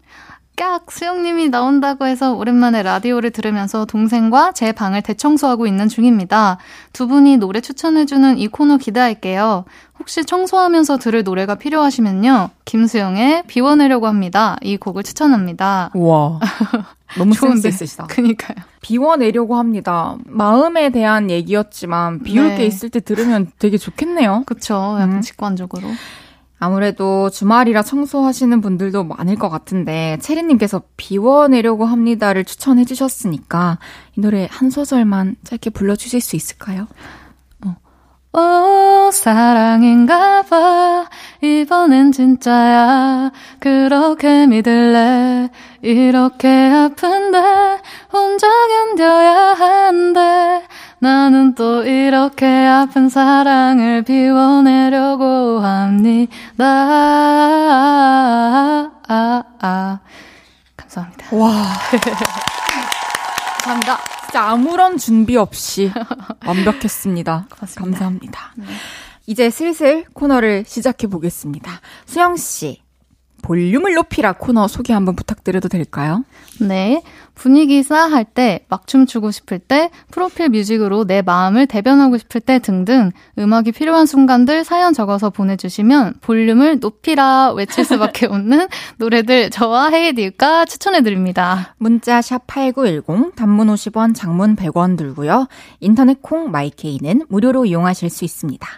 [0.57, 0.93] 깍!
[0.93, 6.59] 수영님이 나온다고 해서 오랜만에 라디오를 들으면서 동생과 제 방을 대청소하고 있는 중입니다.
[6.93, 9.65] 두 분이 노래 추천해주는 이 코너 기대할게요.
[9.99, 12.51] 혹시 청소하면서 들을 노래가 필요하시면요.
[12.65, 14.57] 김수영의 비워내려고 합니다.
[14.63, 15.91] 이 곡을 추천합니다.
[15.95, 16.41] 와
[17.17, 18.07] 너무 센스 있으시다.
[18.09, 18.57] 그니까요.
[18.83, 20.17] 비워내려고 합니다.
[20.27, 22.59] 마음에 대한 얘기였지만 비울 네.
[22.59, 24.43] 게 있을 때 들으면 되게 좋겠네요.
[24.47, 24.75] 그쵸.
[24.99, 25.21] 약간 음.
[25.21, 25.89] 직관적으로.
[26.63, 33.81] 아무래도 주말이라 청소하시는 분들도 많을 것 같은데 체리님께서 비워내려고 합니다를 추천해 주셨으니까
[34.17, 36.87] 이 노래 한 소절만 짧게 불러주실 수 있을까요?
[37.67, 38.39] 어.
[38.39, 41.09] 오 사랑인가 봐
[41.43, 45.51] 이번엔 진짜야 그렇게 믿을래
[45.83, 47.39] 이렇게 아픈데
[48.13, 50.63] 혼자 견뎌야 한대
[51.03, 56.65] 나는 또 이렇게 아픈 사랑을 비워내려고 합니다.
[59.09, 59.99] 아, 아.
[60.77, 61.37] 감사합니다.
[61.37, 61.65] 와.
[63.65, 63.99] 감사합니다.
[64.23, 65.91] 진짜 아무런 준비 없이
[66.47, 67.47] 완벽했습니다.
[67.51, 67.81] 고맙습니다.
[67.83, 68.53] 감사합니다.
[68.55, 68.67] 네.
[69.27, 71.81] 이제 슬슬 코너를 시작해 보겠습니다.
[72.07, 72.81] 수영 씨,
[73.43, 76.25] 볼륨을 높이라 코너 소개 한번 부탁드려도 될까요?
[76.61, 77.03] 네.
[77.35, 82.59] 분위기 싸할 때, 막 춤 추고 싶을 때, 프로필 뮤직으로 내 마음을 대변하고 싶을 때
[82.59, 90.67] 등등 음악이 필요한 순간들 사연 적어서 보내주시면 볼륨을 높이라 외칠 수밖에 없는 노래들 저와 헤이디가
[90.67, 91.75] 추천해드립니다.
[91.79, 95.49] 문자 샵8910, 단문 50원, 장문 100원 들고요.
[95.81, 98.69] 인터넷 콩 마이케이는 무료로 이용하실 수 있습니다.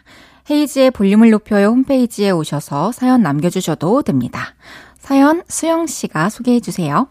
[0.50, 4.54] 헤이지의 볼륨을 높여요 홈페이지에 오셔서 사연 남겨주셔도 됩니다.
[4.98, 7.08] 사연 수영 씨가 소개해 주세요.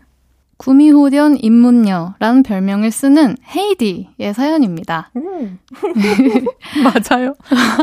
[0.57, 5.11] 구미호련 입문녀라는 별명을 쓰는 헤이디의 사연입니다.
[6.83, 7.35] 맞아요.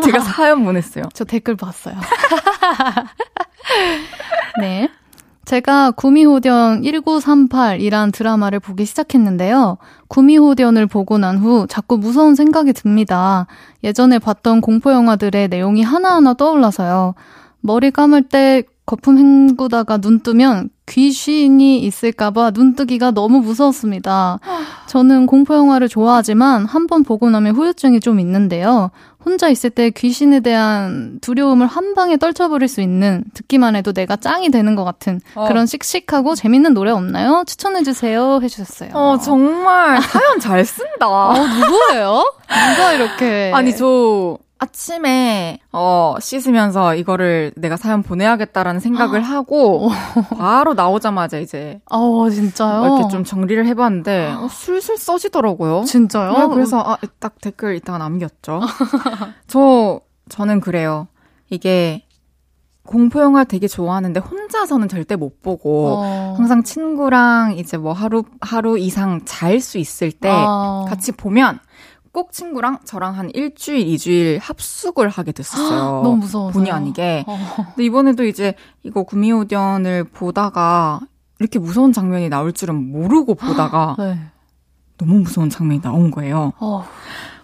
[0.04, 1.04] 제가 사연 보냈어요.
[1.12, 1.96] 저 댓글 봤어요.
[4.60, 4.88] 네.
[5.50, 9.78] 제가 구미호련 1938이란 드라마를 보기 시작했는데요.
[10.06, 13.48] 구미호련을 보고 난 후 자꾸 무서운 생각이 듭니다.
[13.82, 17.14] 예전에 봤던 공포 영화들의 내용이 하나하나 떠올라서요.
[17.62, 24.38] 머리 감을 때 거품 헹구다가 눈 뜨면 귀신이 있을까봐 눈 뜨기가 너무 무서웠습니다.
[24.88, 28.90] 저는 공포영화를 좋아하지만 한 번 보고 나면 후유증이 좀 있는데요.
[29.24, 34.50] 혼자 있을 때 귀신에 대한 두려움을 한 방에 떨쳐버릴 수 있는 듣기만 해도 내가 짱이
[34.50, 35.46] 되는 것 같은 어.
[35.46, 37.44] 그런 씩씩하고 재밌는 노래 없나요?
[37.46, 38.90] 추천해주세요 해주셨어요.
[38.94, 41.06] 어 정말 사연 잘 쓴다.
[41.08, 42.24] 어 누구예요?
[42.76, 49.88] 누가 이렇게 아니 저 아침에 어 씻으면서 이거를 내가 사연 보내야겠다라는 생각을 하고
[50.36, 52.84] 바로 나오자마자 이제 어 진짜요?
[52.84, 55.84] 이렇게 좀 정리를 해봤는데 어, 술술 써지더라고요.
[55.84, 56.32] 진짜요?
[56.32, 58.60] 네, 그래서 아, 딱 댓글 이따가 남겼죠.
[59.48, 61.08] 저 저는 그래요.
[61.48, 62.04] 이게
[62.86, 66.34] 공포 영화 되게 좋아하는데 혼자서는 절대 못 보고 어.
[66.36, 70.84] 항상 친구랑 이제 뭐 하루 하루 이상 잘 수 있을 때 어.
[70.88, 71.60] 같이 보면
[72.12, 76.02] 꼭 친구랑 저랑 한 일주일, 이주일 합숙을 하게 됐었어요.
[76.02, 76.52] 너무 무서워서.
[76.52, 77.24] 본의 아니게.
[77.26, 77.38] 어.
[77.56, 81.00] 근데 이번에도 이제 이거 구미호전을 보다가
[81.38, 84.18] 이렇게 무서운 장면이 나올 줄은 모르고 보다가 네.
[84.98, 86.52] 너무 무서운 장면이 나온 거예요.
[86.58, 86.84] 어,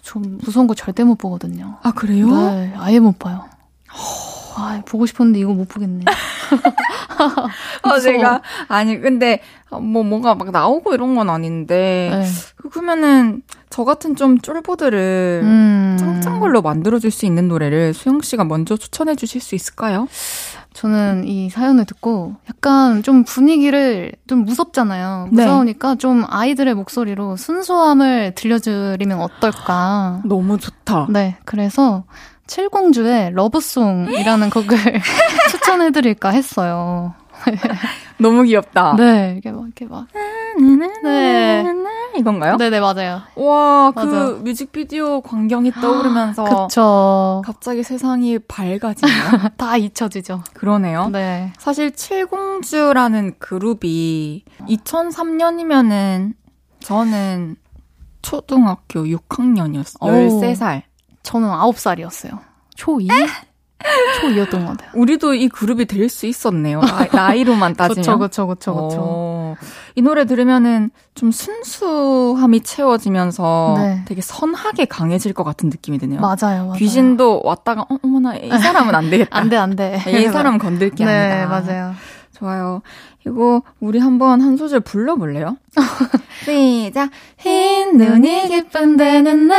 [0.02, 1.79] 좀 무서운 거 절대 못 보거든요.
[1.83, 2.29] 아, 그래요?
[2.29, 3.44] 네, 아예 못 봐요.
[4.57, 6.05] 아, 보고 싶었는데 이거 못 보겠네.
[7.83, 9.40] 아, 제가 아니 근데
[9.71, 12.27] 뭐 뭔가 막 나오고 이런 건 아닌데 네.
[12.71, 15.97] 그러면은 저 같은 좀 쫄보들을 음.
[15.99, 20.09] 짱짱 걸로 만들어줄 수 있는 노래를 수영 씨가 먼저 추천해 주실 수 있을까요?
[20.73, 25.29] 저는 이 사연을 듣고 약간 좀 분위기를 좀 무섭잖아요.
[25.33, 25.45] 네.
[25.45, 25.99] 무서우니까 네.
[25.99, 30.21] 좀 아이들의 목소리로 순수함을 들려드리면 어떨까.
[30.27, 31.07] 너무 좋다.
[31.11, 31.37] 네.
[31.47, 32.05] 그래서
[32.47, 34.77] 칠공주의 러브송이라는 곡을
[35.51, 37.15] 추천해드릴까 했어요.
[38.19, 38.95] 너무 귀엽다.
[38.97, 40.07] 네, 이게 막, 이렇게 막.
[41.03, 41.65] 네.
[42.17, 42.57] 이건가요?
[42.57, 43.21] 네네, 맞아요.
[43.35, 44.37] 와, 그 맞아요.
[44.39, 47.43] 뮤직비디오 광경이 떠오르면서 그쵸.
[47.45, 49.51] 갑자기 세상이 밝아지네요.
[49.59, 50.43] 다 잊혀지죠.
[50.55, 51.11] 그러네요.
[51.11, 51.53] 네.
[51.59, 56.33] 사실 칠공주라는 그룹이 2003년이면은
[56.81, 57.57] 저는
[58.23, 60.03] 초등학교 6학년이었어요.
[60.03, 60.07] 오.
[60.41, 60.83] 13살.
[61.27, 62.39] 저는 9살이었어요.
[62.77, 63.09] 초2?
[64.21, 64.91] 초2였던 것 같아요.
[64.95, 66.81] 우리도 이 그룹이 될 수 있었네요.
[67.12, 68.03] 나이, 로만 따지면.
[68.03, 68.97] 그쵸, 그쵸, 그쵸, 그쵸.
[69.01, 69.55] 어,
[69.97, 74.03] 이 노래 들으면은 좀 순수함이 채워지면서 네.
[74.07, 76.21] 되게 선하게 강해질 것 같은 느낌이 드네요.
[76.21, 76.37] 맞아요,
[76.67, 76.73] 맞아요.
[76.75, 79.37] 귀신도 왔다가 어, 어머나 이 사람은 안 되겠다.
[79.37, 80.01] 안 돼, 안 돼.
[80.09, 81.49] 이 사람 건들 게 네, 아니다.
[81.61, 81.95] 맞아요.
[82.39, 82.83] 좋아요.
[83.27, 85.57] 이거 우리 한번 한 소절 불러볼래요?
[86.45, 87.11] 시작.
[87.39, 89.59] 흰 눈이 기쁨되는 날,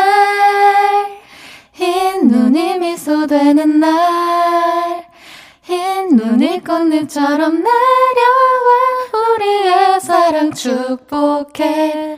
[1.77, 5.05] 흰 눈이 미소되는 날,
[5.61, 12.17] 흰 눈이 꽃잎처럼 내려와 우리의 사랑 축복해.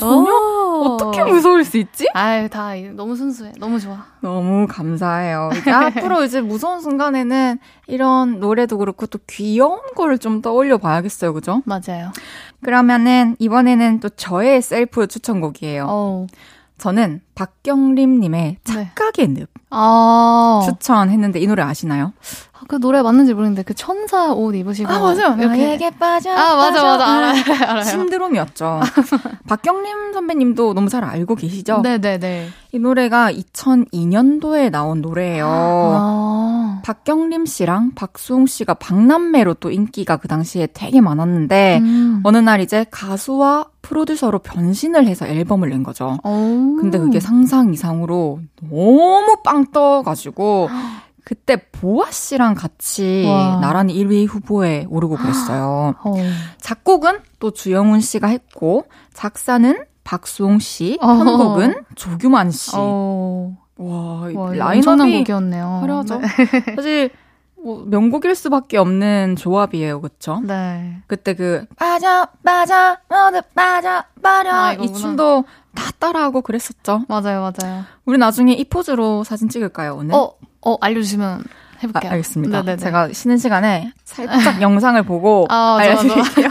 [0.00, 2.06] 전혀 어떻게 무서울 수 있지?
[2.14, 3.52] 아유, 다 너무 순수해.
[3.60, 4.04] 너무 좋아.
[4.20, 5.50] 너무 감사해요.
[5.56, 11.32] 이제 앞으로 이제 무서운 순간에는 이런 노래도 그렇고 또 귀여운 거를 좀 떠올려 봐야겠어요.
[11.32, 11.62] 그죠?
[11.64, 12.10] 맞아요.
[12.62, 15.86] 그러면은 이번에는 또 저의 셀프 추천곡이에요.
[15.88, 16.26] 어.
[16.78, 18.90] 저는 박경림님의 네.
[18.94, 20.60] 착각의 늪 아.
[20.64, 22.12] 추천했는데 이 노래 아시나요?
[22.52, 24.90] 아, 그 노래 맞는지 모르겠는데 그 천사 옷 입으시고
[25.38, 26.84] 이렇게 너에게 빠져 아, 맞아 빠져.
[26.84, 27.70] 맞아 알아요.
[27.70, 27.84] 알아요.
[27.84, 28.80] 신드롬이었죠.
[29.48, 31.80] 박경림 선배님도 너무 잘 알고 계시죠?
[31.82, 32.48] 네, 네, 네.
[32.72, 35.46] 이 노래가 2002년도에 나온 노래예요.
[35.48, 36.82] 아.
[36.84, 42.20] 박경림 씨랑 박수홍 씨가 박남매로 또 인기가 그 당시에 되게 많았는데 음.
[42.22, 46.18] 어느 날 이제 가수와 프로듀서로 변신을 해서 앨범을 낸 거죠.
[46.24, 46.76] 오.
[46.80, 50.68] 근데 그게 상상 이상으로 너무 빵 떠가지고
[51.24, 53.58] 그때 보아 씨랑 같이 와.
[53.60, 55.94] 나란히 1위 후보에 오르고 그랬어요.
[56.02, 56.14] 어.
[56.60, 61.06] 작곡은 또 주영훈 씨가 했고 작사는 박수홍 씨, 어.
[61.06, 62.72] 편곡은 조규만 씨.
[62.74, 63.56] 어.
[63.78, 65.24] 와, 이 와, 라인업이.
[65.80, 66.18] 화려하죠.
[66.20, 66.26] 네.
[66.76, 67.10] 사실
[67.66, 70.40] 뭐 명곡일 수밖에 없는 조합이에요, 그렇죠?
[70.44, 70.98] 네.
[71.08, 74.92] 그때 그 빠져 빠져 모두 빠져 버려 아, 이.
[74.92, 77.06] 춤도 다 따라하고 그랬었죠.
[77.08, 77.82] 맞아요, 맞아요.
[78.04, 80.14] 우리 나중에 이 포즈로 사진 찍을까요, 오늘?
[80.14, 82.12] 어, 어, 알려주시면 아, 해볼게요.
[82.12, 82.60] 알겠습니다.
[82.60, 82.76] 네네네.
[82.76, 85.78] 제가 쉬는 시간에 살짝 영상을 보고 아.
[85.80, 86.48] 알려드릴게요.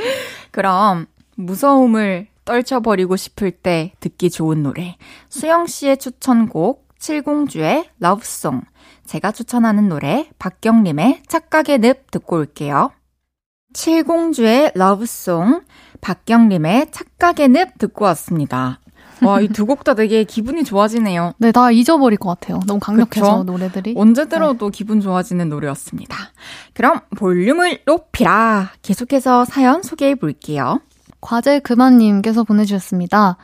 [0.50, 1.04] 그럼
[1.36, 4.96] 무서움을 떨쳐버리고 싶을 때 듣기 좋은 노래
[5.28, 8.62] 수영 씨의 추천곡 칠공주의 러브송
[9.06, 12.90] 제가 추천하는 노래 박경림의 착각의 늪 듣고 올게요.
[13.72, 15.62] 칠공주의 러브송
[16.00, 18.80] 박경림의 착각의 늪 듣고 왔습니다.
[19.22, 21.34] 와, 이 두 곡 다 되게 기분이 좋아지네요.
[21.38, 22.60] 네, 다 잊어버릴 것 같아요.
[22.66, 23.44] 너무 강력해서 그쵸?
[23.44, 23.94] 노래들이.
[23.96, 26.16] 언제 들어도 기분 좋아지는 노래였습니다.
[26.74, 28.72] 그럼 볼륨을 높이라.
[28.82, 30.80] 계속해서 사연 소개해 볼게요.
[31.20, 33.36] 과제 그만님께서 보내주셨습니다.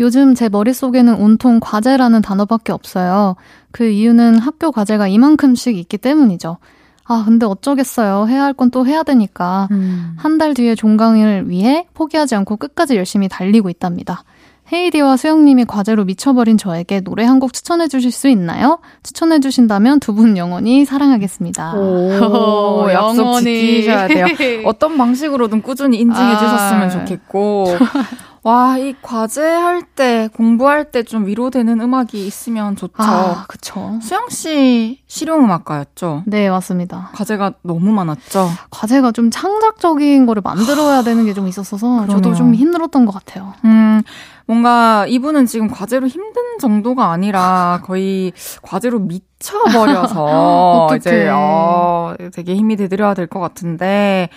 [0.00, 3.36] 요즘 제 머릿속에는 온통 과제라는 단어밖에 없어요.
[3.72, 6.58] 그 이유는 학교 과제가 이만큼씩 있기 때문이죠.
[7.10, 8.26] 아, 근데 어쩌겠어요.
[8.28, 9.68] 해야 할 건 또 해야 되니까.
[10.16, 14.24] 한달 뒤에 종강을 위해 포기하지 않고 끝까지 열심히 달리고 있답니다.
[14.70, 18.80] 헤이디와 수영님이 과제로 미쳐버린 저에게 노래 한 곡 추천해 주실 수 있나요?
[19.02, 21.72] 추천해 주신다면 두 분 영원히 사랑하겠습니다.
[21.74, 24.26] 오, 약속 지키셔야 돼요.
[24.68, 26.38] 어떤 방식으로든 꾸준히 인증해 아.
[26.38, 27.64] 주셨으면 좋겠고.
[28.48, 32.94] 와, 이 과제할 때, 공부할 때 좀 위로되는 음악이 있으면 좋죠.
[33.02, 33.98] 아, 그쵸.
[34.02, 36.22] 수영 씨 실용음악가였죠?
[36.26, 37.10] 네, 맞습니다.
[37.14, 38.48] 과제가 너무 많았죠?
[38.70, 42.34] 과제가 좀 창작적인 거를 만들어야 되는 게 좀 있었어서 저도 그러네요.
[42.34, 43.52] 좀 힘들었던 것 같아요.
[43.64, 44.02] 음,
[44.46, 50.88] 뭔가 이분은 지금 과제로 힘든 정도가 아니라 거의 과제로 미쳐버려서.
[50.96, 54.30] 이제 어, 되게 힘이 되드려야 될 것 같은데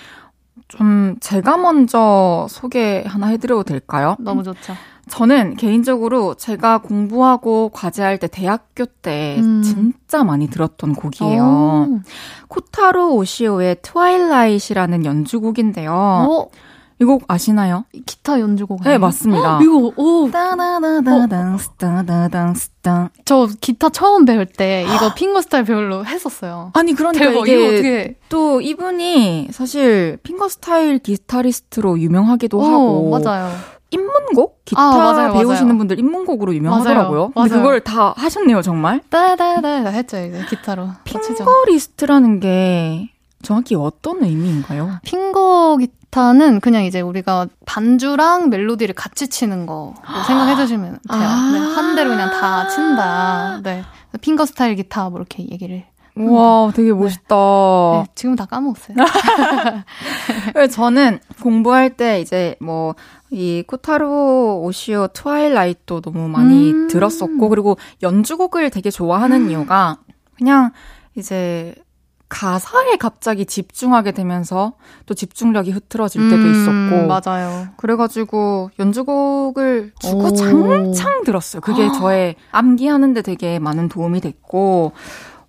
[0.77, 4.15] 좀 제가 먼저 소개 하나 해드려도 될까요?
[4.19, 4.73] 너무 좋죠.
[5.09, 9.61] 저는 개인적으로 제가 공부하고 과제할 때 대학교 때 음.
[9.61, 11.43] 진짜 많이 들었던 곡이에요.
[11.43, 11.99] 오.
[12.47, 15.91] 코타로 오시오의 Twilight라는 연주곡인데요.
[15.91, 16.47] 어?
[17.01, 17.85] 이 곡 아시나요?
[18.05, 18.83] 기타 연주곡.
[18.83, 19.59] 네, 맞습니다.
[19.63, 20.29] 이거, 오.
[20.29, 23.09] 따다다다당 스타다당 스타.
[23.25, 26.69] 저 기타 처음 배울 때 이거 fingerstyle 배우려고 했었어요.
[26.73, 28.15] 아니 그러니까 대박, 이게 어떻게.
[28.29, 33.51] 또 이분이 사실 fingerstyle 기타리스트로 유명하기도 오, 하고 맞아요.
[33.89, 35.77] 입문곡 기타 아, 맞아요, 배우시는 맞아요.
[35.79, 37.31] 분들 입문곡으로 유명하더라고요.
[37.35, 37.55] 맞아요, 근데.
[37.57, 39.01] 그걸 다 하셨네요 정말.
[39.09, 40.87] 따다다 했죠, 이거 기타로.
[41.03, 43.09] 핑거리스트라는 게
[43.41, 44.99] 정확히 어떤 의미인가요?
[45.03, 49.95] 핑거 기 타는 그냥 이제 우리가 반주랑 멜로디를 같이 치는 거
[50.27, 51.21] 생각해 주시면 돼요.
[51.21, 51.51] 아.
[51.53, 53.61] 네, 한 대로 그냥 다 친다.
[53.63, 53.83] 네.
[54.19, 55.85] 핑거 스타일 기타 뭐 이렇게 얘기를
[56.15, 57.35] 와, 되게 멋있다.
[57.35, 58.97] 네, 지금 다 까먹었어요.
[60.71, 62.95] 저는 공부할 때 이제 뭐,
[63.29, 69.99] 이 코타로 오시오 트와일라이트도 너무 많이 음~ 들었었고, 그리고 연주곡을 되게 좋아하는 이유가
[70.37, 70.71] 그냥
[71.15, 71.73] 이제
[72.31, 74.73] 가사에 갑자기 집중하게 되면서
[75.05, 77.07] 또 집중력이 흐트러질 때도 음, 있었고.
[77.07, 77.67] 맞아요.
[77.75, 81.61] 그래가지고 연주곡을 주구장창 들었어요.
[81.61, 84.93] 그게 저의 암기하는데 되게 많은 도움이 됐고,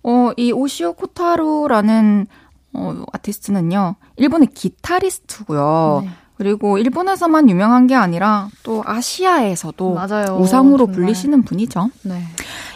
[0.03, 2.27] 어, 이 오시오 코타로라는
[2.73, 6.01] 어, 아티스트는요, 일본의 기타리스트고요.
[6.03, 6.09] 네.
[6.37, 10.37] 그리고 일본에서만 유명한 게 아니라 또 아시아에서도 맞아요.
[10.39, 10.95] 우상으로 정말.
[10.95, 11.89] 불리시는 분이죠.
[12.03, 12.23] 네.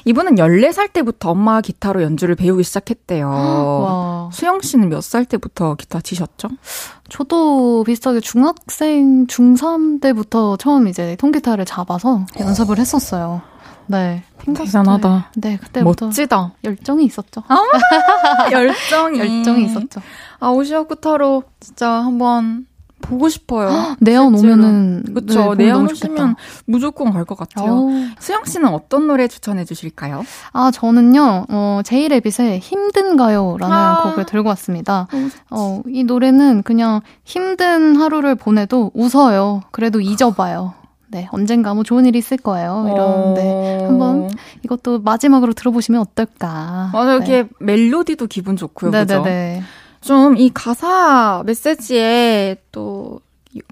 [0.06, 3.28] 이분은 14살 때부터 엄마 기타로 연주를 배우기 시작했대요.
[3.30, 4.30] 와.
[4.32, 6.50] 수영 씨는 몇 살 때부터 기타 치셨죠?
[7.10, 13.42] 저도 비슷하게 중학생, 중3 때부터 처음 이제 통기타를 잡아서 연습을 했었어요.
[13.88, 14.24] 네.
[14.46, 15.32] 대단하다.
[15.38, 16.52] 네, 그때부터 멋지다.
[16.64, 17.42] 열정이 있었죠.
[17.48, 17.58] 아,
[18.52, 19.18] 열정이.
[19.20, 20.02] 열정이 있었죠.
[20.40, 22.66] 아, 오시아쿠타로 진짜 한번
[23.02, 23.96] 보고 싶어요.
[24.00, 25.56] 내연 오면은 그렇죠.
[25.56, 26.36] 네, 내연 오시면
[26.66, 27.74] 무조건 갈 것 같아요.
[27.74, 27.92] 오.
[28.20, 30.24] 수영 씨는 어떤 노래 추천해 주실까요?
[30.54, 34.04] 아 저는요, 어, 제이레빗의 힘든가요라는 아.
[34.04, 35.08] 곡을 들고 왔습니다.
[35.50, 39.62] 어, 이 노래는 그냥 힘든 하루를 보내도 웃어요.
[39.72, 40.74] 그래도 잊어봐요.
[41.10, 42.90] 네, 언젠가 뭐 좋은 일이 있을 거예요.
[42.94, 43.42] 이러는데
[43.82, 43.88] 어...
[43.88, 44.30] 한번
[44.64, 46.90] 이것도 마지막으로 들어보시면 어떨까.
[46.92, 47.16] 맞아, 네.
[47.16, 48.92] 이렇게 멜로디도 기분 좋고요.
[48.92, 49.64] 네네네.
[50.08, 53.20] 좀 이 가사 메시지에 또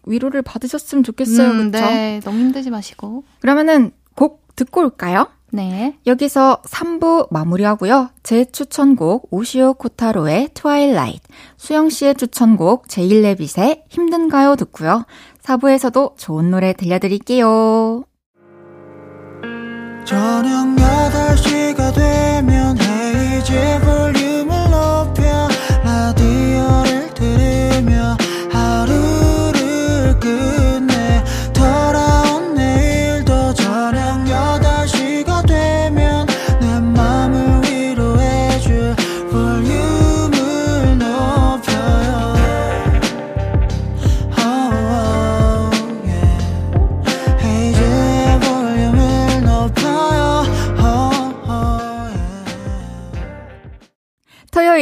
[0.06, 1.50] 위로를 받으셨으면 좋겠어요.
[1.52, 1.86] 음, 그렇죠?
[1.88, 3.24] 네, 너무 힘들지 마시고.
[3.40, 5.28] 그러면은 곡 듣고 올까요?
[5.52, 5.98] 네.
[6.06, 8.10] 여기서 3부 마무리하고요.
[8.24, 11.22] 제 추천곡 오시오 코타로의 트와일라이트,
[11.58, 15.06] 수영 씨의 추천곡 제일레빗의 힘든가요 듣고요.
[15.44, 18.04] 4부에서도 좋은 노래 들려드릴게요.
[20.04, 24.25] 저녁 8시가 되면 헤이즈 볼륨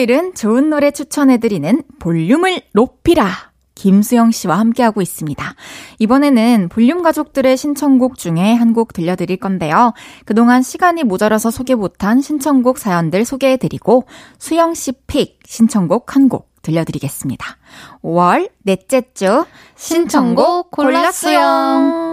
[0.04, 3.26] 토요일은 좋은 노래 추천해드리는 볼륨을 높이라.
[3.76, 5.56] 김수영 씨와 함께하고 있습니다.
[6.00, 9.94] 이번에는 볼륨 가족들의 신청곡 중에 한 곡 들려드릴 건데요.
[10.26, 14.06] 그동안 시간이 모자라서 소개 못한 신청곡 사연들 소개해드리고
[14.40, 17.46] 수영 씨 픽 신청곡 한 곡 들려드리겠습니다.
[18.04, 19.46] 5월 넷째 주
[19.76, 22.13] 신청곡 골랐수영.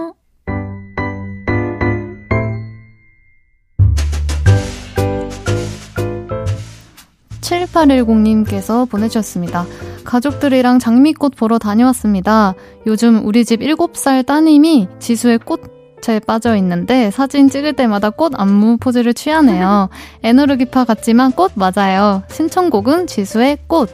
[7.51, 9.65] 7810님께서 보내주셨습니다.
[10.03, 12.53] 가족들이랑 장미꽃 보러 다녀왔습니다.
[12.87, 19.13] 요즘 우리 집 7살 따님이 지수의 꽃에 빠져 있는데 사진 찍을 때마다 꽃 안무 포즈를
[19.13, 19.89] 취하네요.
[20.23, 22.23] 에너르기파 같지만 꽃 맞아요.
[22.29, 23.89] 신청곡은 지수의 꽃.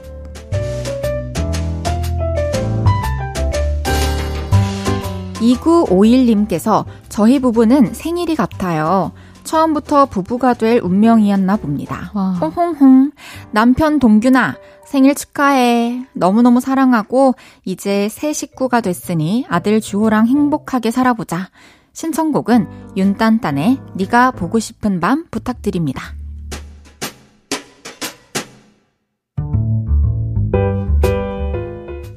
[5.38, 9.12] (2951님께서) 저희 부부는 생일이 같아요.
[9.48, 12.12] 처음부터 부부가 될 운명이었나 봅니다.
[12.39, 13.12] 홍홍홍.
[13.50, 16.06] 남편 동균아, 생일 축하해.
[16.14, 17.34] 너무너무 사랑하고,
[17.66, 21.50] 이제 새 식구가 됐으니 아들 주호랑 행복하게 살아보자.
[21.93, 26.04] 신청곡은 윤딴딴의 네가 보고 싶은 밤 부탁드립니다.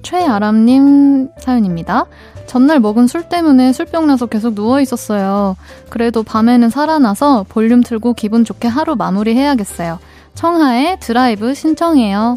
[0.02, 2.06] 최아람님 사연입니다.
[2.50, 5.54] 전날 먹은 술 때문에 술병 나서 계속 누워 있었어요.
[5.88, 10.00] 그래도 밤에는 살아나서 볼륨 틀고 기분 좋게 하루 마무리 해야겠어요.
[10.34, 12.34] 청하의 드라이브 신청해요.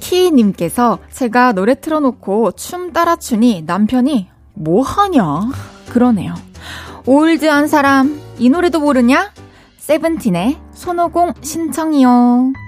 [0.00, 5.50] 키님께서 제가 노래 틀어놓고 춤 따라 추니 남편이 뭐 하냐?
[5.90, 6.32] 그러네요.
[7.04, 9.32] old한 사람, 이 노래도 모르냐?
[9.76, 12.65] 세븐틴의 손오공 신청이요.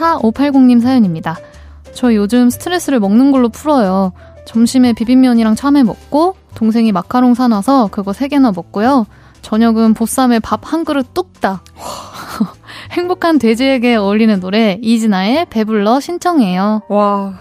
[0.00, 1.38] 4580님 사연입니다.
[1.92, 4.12] 저 요즘 스트레스를 먹는 걸로 풀어요.
[4.46, 9.06] 점심에 비빔면이랑 참외 먹고, 동생이 마카롱 사놔서 그거 3개나 먹고요.
[9.42, 11.64] 저녁은 보쌈에 밥 한 그릇 뚝딱.
[12.92, 16.82] 행복한 돼지에게 어울리는 노래, 이진아의 배불러 신청해요.
[16.88, 17.38] 와.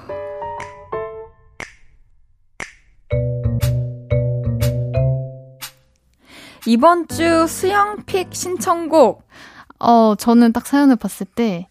[6.66, 9.24] 이번 주 수영픽 신청곡.
[9.80, 11.68] 어, 저는 딱 사연을 봤을 때,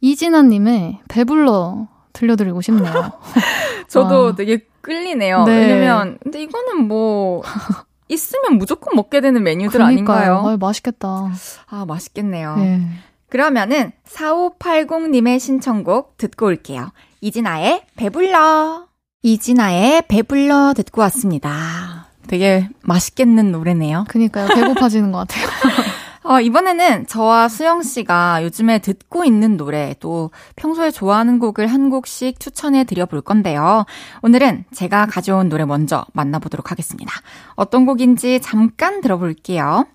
[0.00, 3.12] 이진아님의 배불러 들려드리고 싶네요.
[3.88, 4.34] 저도 아.
[4.34, 5.44] 되게 끌리네요.
[5.44, 5.66] 네.
[5.66, 7.42] 왜냐면 근데 이거는 뭐
[8.08, 10.18] 있으면 무조건 먹게 되는 메뉴들 그러니까요.
[10.18, 10.48] 아닌가요?
[10.48, 11.30] 아유, 맛있겠다.
[11.68, 12.56] 아 맛있겠네요.
[12.56, 12.82] 네.
[13.28, 16.90] 그러면은 4580님의 신청곡 듣고 올게요.
[17.20, 18.86] 이진아의 배불러.
[19.22, 22.08] 이진아의 배불러 듣고 왔습니다.
[22.26, 24.06] 되게 맛있겠는 노래네요.
[24.08, 24.48] 그니까요.
[24.48, 25.46] 배고파지는 것 같아요.
[26.22, 32.38] 어, 이번에는 저와 수영 씨가 요즘에 듣고 있는 노래 또 평소에 좋아하는 곡을 한 곡씩
[32.38, 33.86] 추천해 드려 볼 건데요.
[34.22, 37.10] 오늘은 제가 가져온 노래 먼저 만나보도록 하겠습니다.
[37.54, 39.86] 어떤 곡인지 잠깐 들어볼게요.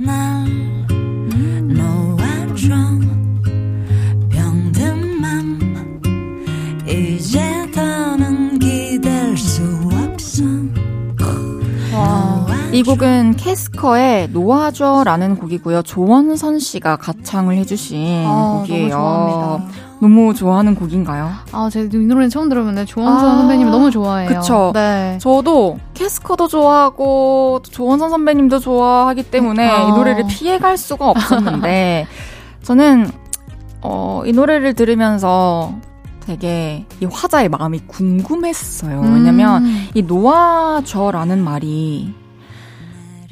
[0.00, 0.93] 난
[12.74, 15.82] 이 곡은 캐스커의 놓아줘라는 곡이고요.
[15.82, 18.88] 조원선 씨가 가창을 해주신 아, 곡이에요.
[18.88, 19.84] 너무 좋아합니다.
[20.00, 21.30] 너무 좋아하는 곡인가요?
[21.52, 24.28] 아, 제가 이 노래는 처음 들어보는데 조원선 아, 선배님 너무 좋아해요.
[24.40, 24.72] 그쵸.
[24.74, 25.18] 네.
[25.20, 29.88] 저도 캐스커도 좋아하고 또 조원선 선배님도 좋아하기 때문에 어.
[29.88, 32.06] 이 노래를 피해갈 수가 없었는데
[32.62, 33.08] 저는
[33.82, 35.74] 어, 이 노래를 들으면서
[36.26, 39.00] 되게 이 화자의 마음이 궁금했어요.
[39.00, 39.88] 왜냐면 음.
[39.94, 42.23] 이 놓아줘라는 말이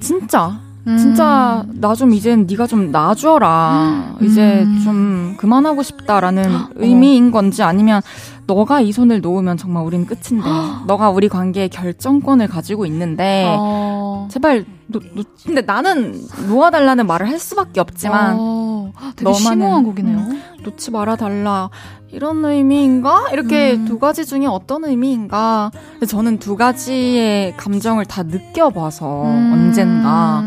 [0.03, 0.99] 진짜 음.
[0.99, 4.15] 진짜 나 좀 이젠 네가 좀 놔줘라.
[4.21, 4.27] 음.
[4.27, 6.69] 이제 좀 그만하고 싶다라는 어.
[6.77, 8.03] 의미인 건지 아니면
[8.47, 10.47] 너가 이 손을 놓으면 정말 우린 끝인데
[10.87, 14.29] 너가 우리 관계의 결정권을 가지고 있는데 어.
[14.31, 18.93] 제발 놓, 놓, 근데 나는 놓아달라는 말을 할 수밖에 없지만 어.
[19.17, 20.19] 되게 너만은- 심오한 곡이네요.
[20.65, 21.71] 놓지 말아달라
[22.11, 23.85] 이런 의미인가 이렇게 음.
[23.87, 29.51] 두 가지 중에 어떤 의미인가 근데 저는 두 가지의 감정을 다 느껴봐서 음.
[29.53, 30.45] 언젠가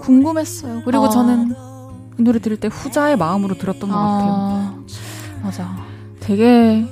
[0.00, 0.82] 궁금했어요.
[0.84, 1.08] 그리고 어.
[1.08, 1.54] 저는
[2.18, 4.30] 이 노래 들을 때 후자의 마음으로 들었던 것 같아요.
[4.30, 4.74] 아,
[5.42, 5.76] 맞아.
[6.20, 6.86] 되게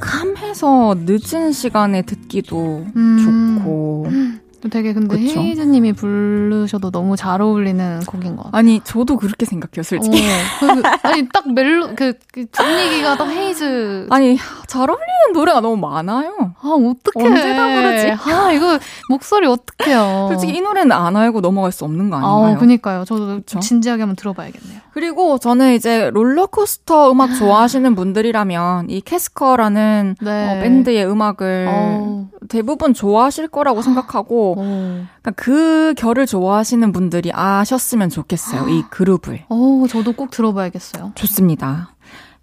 [0.00, 3.58] 캄해서 늦은 시간에 듣기도 음.
[3.58, 4.06] 좋고.
[4.08, 4.10] 또
[4.70, 5.40] 되게 근데 그쵸?
[5.40, 8.58] 헤이즈님이 부르셔도 너무 잘 어울리는 곡인 것 같아요.
[8.58, 10.20] 아니, 저도 그렇게 생각해요, 솔직히.
[10.20, 10.30] 어,
[10.60, 14.08] 그, 아니 딱 멜로 그, 그 분위기가 딱 헤이즈.
[14.10, 14.36] 아니,
[14.66, 16.54] 잘 어울리는 노래가 너무 많아요.
[16.60, 17.26] 아 어떡해.
[17.26, 18.30] 언제 다 부르지?
[18.32, 18.78] 아 이거
[19.08, 20.28] 목소리 어떡해요.
[20.30, 22.56] 솔직히 이 노래는 안 알고 넘어갈 수 없는 거 아닌가요?
[22.56, 23.04] 아, 그니까요.
[23.04, 23.60] 저도 그쵸?
[23.60, 24.80] 진지하게 한번 들어봐야겠네요.
[24.92, 30.58] 그리고 저는 이제 롤러코스터 음악 좋아하시는 분들이라면 이 캐스커라는 네.
[30.58, 35.06] 어, 밴드의 음악을 어우, 대부분 좋아하실 거라고 생각하고 어.
[35.20, 38.68] 그러니까 그 결을 좋아하시는 분들이 아셨으면 좋겠어요.
[38.68, 39.44] 이 그룹을.
[39.48, 41.12] 어, 저도 꼭 들어봐야겠어요.
[41.14, 41.94] 좋습니다.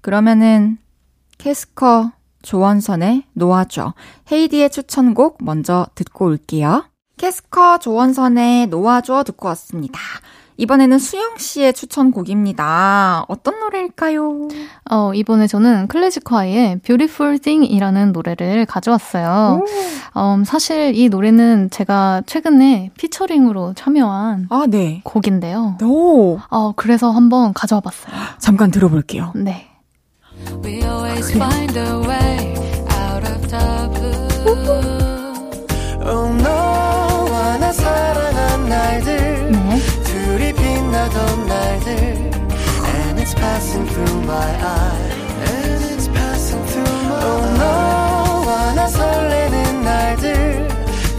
[0.01, 0.77] 그러면은
[1.37, 3.93] 캐스커 조원선의 놓아줘
[4.31, 6.85] 헤이디의 추천곡 먼저 듣고 올게요.
[7.17, 9.99] 캐스커 조원선의 놓아줘 듣고 왔습니다.
[10.57, 13.25] 이번에는 수영 씨의 추천곡입니다.
[13.27, 14.47] 어떤 노래일까요?
[14.89, 19.65] 어, 이번에 저는 클래식화의 Beautiful Thing이라는 노래를 가져왔어요.
[20.15, 25.01] 음, 사실 이 노래는 제가 최근에 피처링으로 참여한 아, 네.
[25.03, 25.77] 곡인데요.
[25.83, 28.15] 오, 어, 그래서 한번 가져와 봤어요.
[28.39, 29.33] 잠깐 들어볼게요.
[29.35, 29.67] 네.
[30.63, 31.77] We always find
[44.25, 45.13] my eyes
[45.53, 50.67] And it's passing through my oh, 너와 나 설레는 날들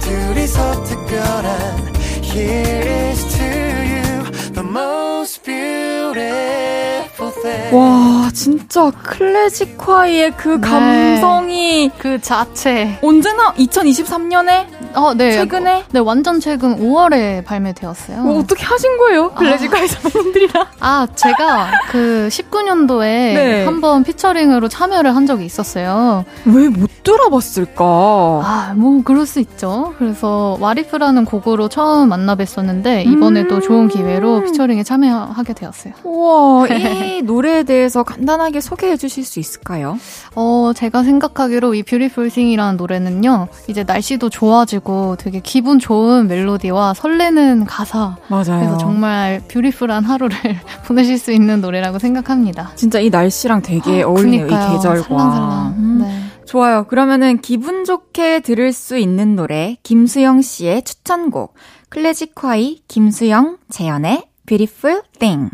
[0.01, 10.61] 둘이서 특별한 Here is to you The most beautiful thing 와, 진짜 클래식화의 그 네.
[10.61, 12.99] 감성이 그 자체.
[13.03, 15.33] 언제나 2023년에 어, 네.
[15.33, 18.23] 최근에 네, 완전 최근 5월에 발매되었어요.
[18.23, 19.31] 뭐 어떻게 하신 거예요?
[19.33, 20.67] 클래식화 선배님들이랑.
[20.81, 23.65] 아, 제가 그 19년도에 네.
[23.65, 26.25] 한번 피처링으로 참여를 한 적이 있었어요.
[26.47, 27.85] 왜 못 들어봤을까?
[27.85, 29.95] 아, 뭐 그럴 수 있죠.
[29.99, 33.61] 그래서 What If라는 곡으로 처음 만나 뵀었는데 이번에도 음.
[33.61, 35.95] 좋은 기회로 피처링에 참여하게 되었어요.
[36.03, 39.99] 우와, 이 노래에 대해서 간단하게 소개해 주실 수 있을까요?
[40.35, 43.49] 어, 제가 생각하기로 이 Beautiful Thing이라는 노래는요.
[43.69, 44.86] 이제 날씨도 좋아지고
[45.19, 48.17] 되게 기분 좋은 멜로디와 설레는 가사.
[48.29, 48.45] 맞아요.
[48.45, 50.37] 그래서 정말 beautiful한 하루를
[50.87, 52.73] 보내실 수 있는 노래라고 생각합니다.
[52.77, 54.69] 진짜 이 날씨랑 되게 어울리네요, 그러니까요.
[54.71, 55.03] 이 계절과.
[55.03, 55.75] 살랑살랑.
[55.79, 56.21] 음, 네.
[56.47, 56.85] 좋아요.
[56.85, 61.55] 그러면은 기분 좋게 들을 수 있는 노래, 김수영 씨의 추천곡,
[61.89, 65.51] 클래식화이 김수영 재현의 Beautiful Thing.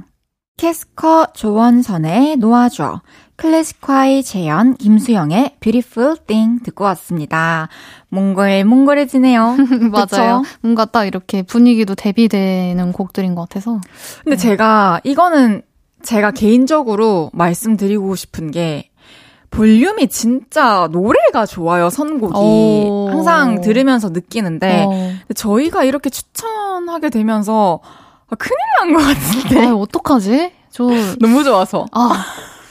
[0.58, 3.00] 캐스커 조원선의 놓아줘,
[3.46, 7.68] 클래식화이 재현 김수영의 Beautiful Thing 듣고 왔습니다.
[8.08, 9.56] 몽골 몽골해지네요.
[9.90, 10.44] 맞아요.
[10.60, 13.80] 뭔가 딱 이렇게 분위기도 대비되는 곡들인 것 같아서.
[14.22, 15.62] 근데 제가 이거는
[16.04, 18.90] 제가 개인적으로 말씀드리고 싶은 게
[19.50, 22.34] 볼륨이 진짜 노래가 좋아요, 선곡이.
[22.38, 23.08] 오.
[23.10, 24.88] 항상 들으면서 느끼는데, 어.
[24.90, 27.80] 근데 저희가 이렇게 추천하게 되면서
[28.28, 29.66] 아, 큰일 난 것 같은데.
[29.66, 30.52] 아, 어떡하지?
[30.70, 30.84] 저,
[31.20, 31.86] 너무 좋아서.
[31.92, 32.24] 아,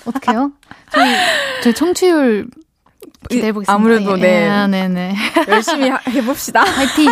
[0.05, 0.51] 어떡해요?
[0.91, 1.15] 저희,
[1.63, 2.47] 저희 청취율
[3.29, 3.73] 기대해보겠습니다.
[3.73, 4.47] 아무래도 네.
[4.63, 5.15] 예, 네 네.
[5.47, 6.63] 열심히 하- 해봅시다.
[6.75, 7.09] 파이팅!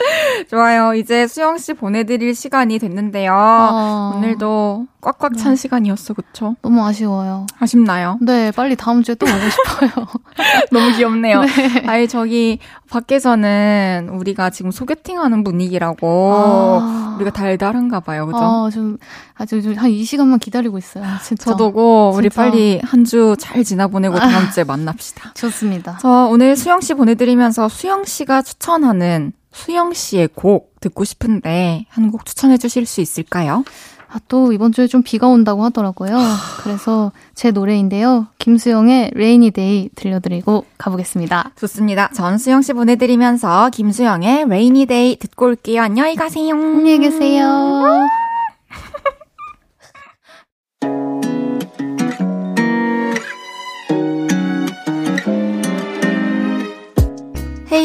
[0.50, 0.94] 좋아요.
[0.94, 3.32] 이제 수영 씨 보내드릴 시간이 됐는데요.
[3.34, 6.56] 어, 오늘도 꽉꽉 찬 시간이었어, 그쵸?
[6.62, 7.46] 너무 아쉬워요.
[7.58, 8.18] 아쉽나요?
[8.20, 10.06] 네, 빨리 다음 주에 또 오고 싶어요.
[10.72, 11.40] 너무 귀엽네요.
[11.42, 11.86] 네.
[11.86, 12.58] 아니, 저기,
[12.90, 17.14] 밖에서는 우리가 지금 소개팅하는 분위기라고, 아.
[17.16, 18.38] 우리가 달달한가 봐요, 그죠?
[18.38, 18.98] 아, 좀,
[19.36, 21.04] 아주 좀한이 시간만 기다리고 있어요.
[21.22, 21.50] 진짜.
[21.52, 22.42] 저도고, 우리 진짜.
[22.42, 25.32] 빨리 한 주 잘 지나보내고 다음 주에 만납시다.
[25.34, 25.98] 좋습니다.
[26.00, 32.24] 저 오늘 수영 씨 보내드리면서 수영 씨가 추천하는 수영 씨의 곡 듣고 싶은데, 한 곡
[32.24, 33.64] 추천해 주실 수 있을까요?
[34.12, 36.18] 아, 또 이번 주에 좀 비가 온다고 하더라고요.
[36.64, 38.26] 그래서 제 노래인데요.
[38.38, 41.52] 김수영의 Rainy Day 들려드리고 가보겠습니다.
[41.56, 42.10] 좋습니다.
[42.12, 45.82] 전 수영 씨 보내드리면서 김수영의 Rainy Day 듣고 올게요.
[45.82, 46.54] 안녕히 가세요.
[46.54, 47.48] 안녕히 계세요.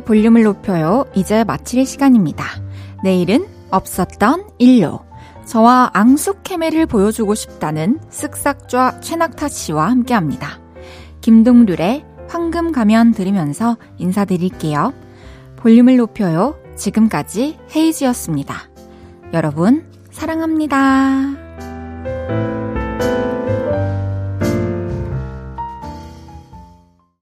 [0.00, 1.04] 볼륨을 높여요.
[1.14, 2.44] 이제 마칠 시간입니다.
[3.02, 5.00] 내일은 없었던 일로.
[5.44, 10.60] 저와 앙숙 케메를 보여주고 싶다는 쓱싹좌 최낙타 씨와 함께 합니다.
[11.20, 14.92] 김동률의 황금 가면 들으면서 인사드릴게요.
[15.56, 16.56] 볼륨을 높여요.
[16.76, 18.54] 지금까지 헤이지였습니다.
[19.32, 21.50] 여러분, 사랑합니다.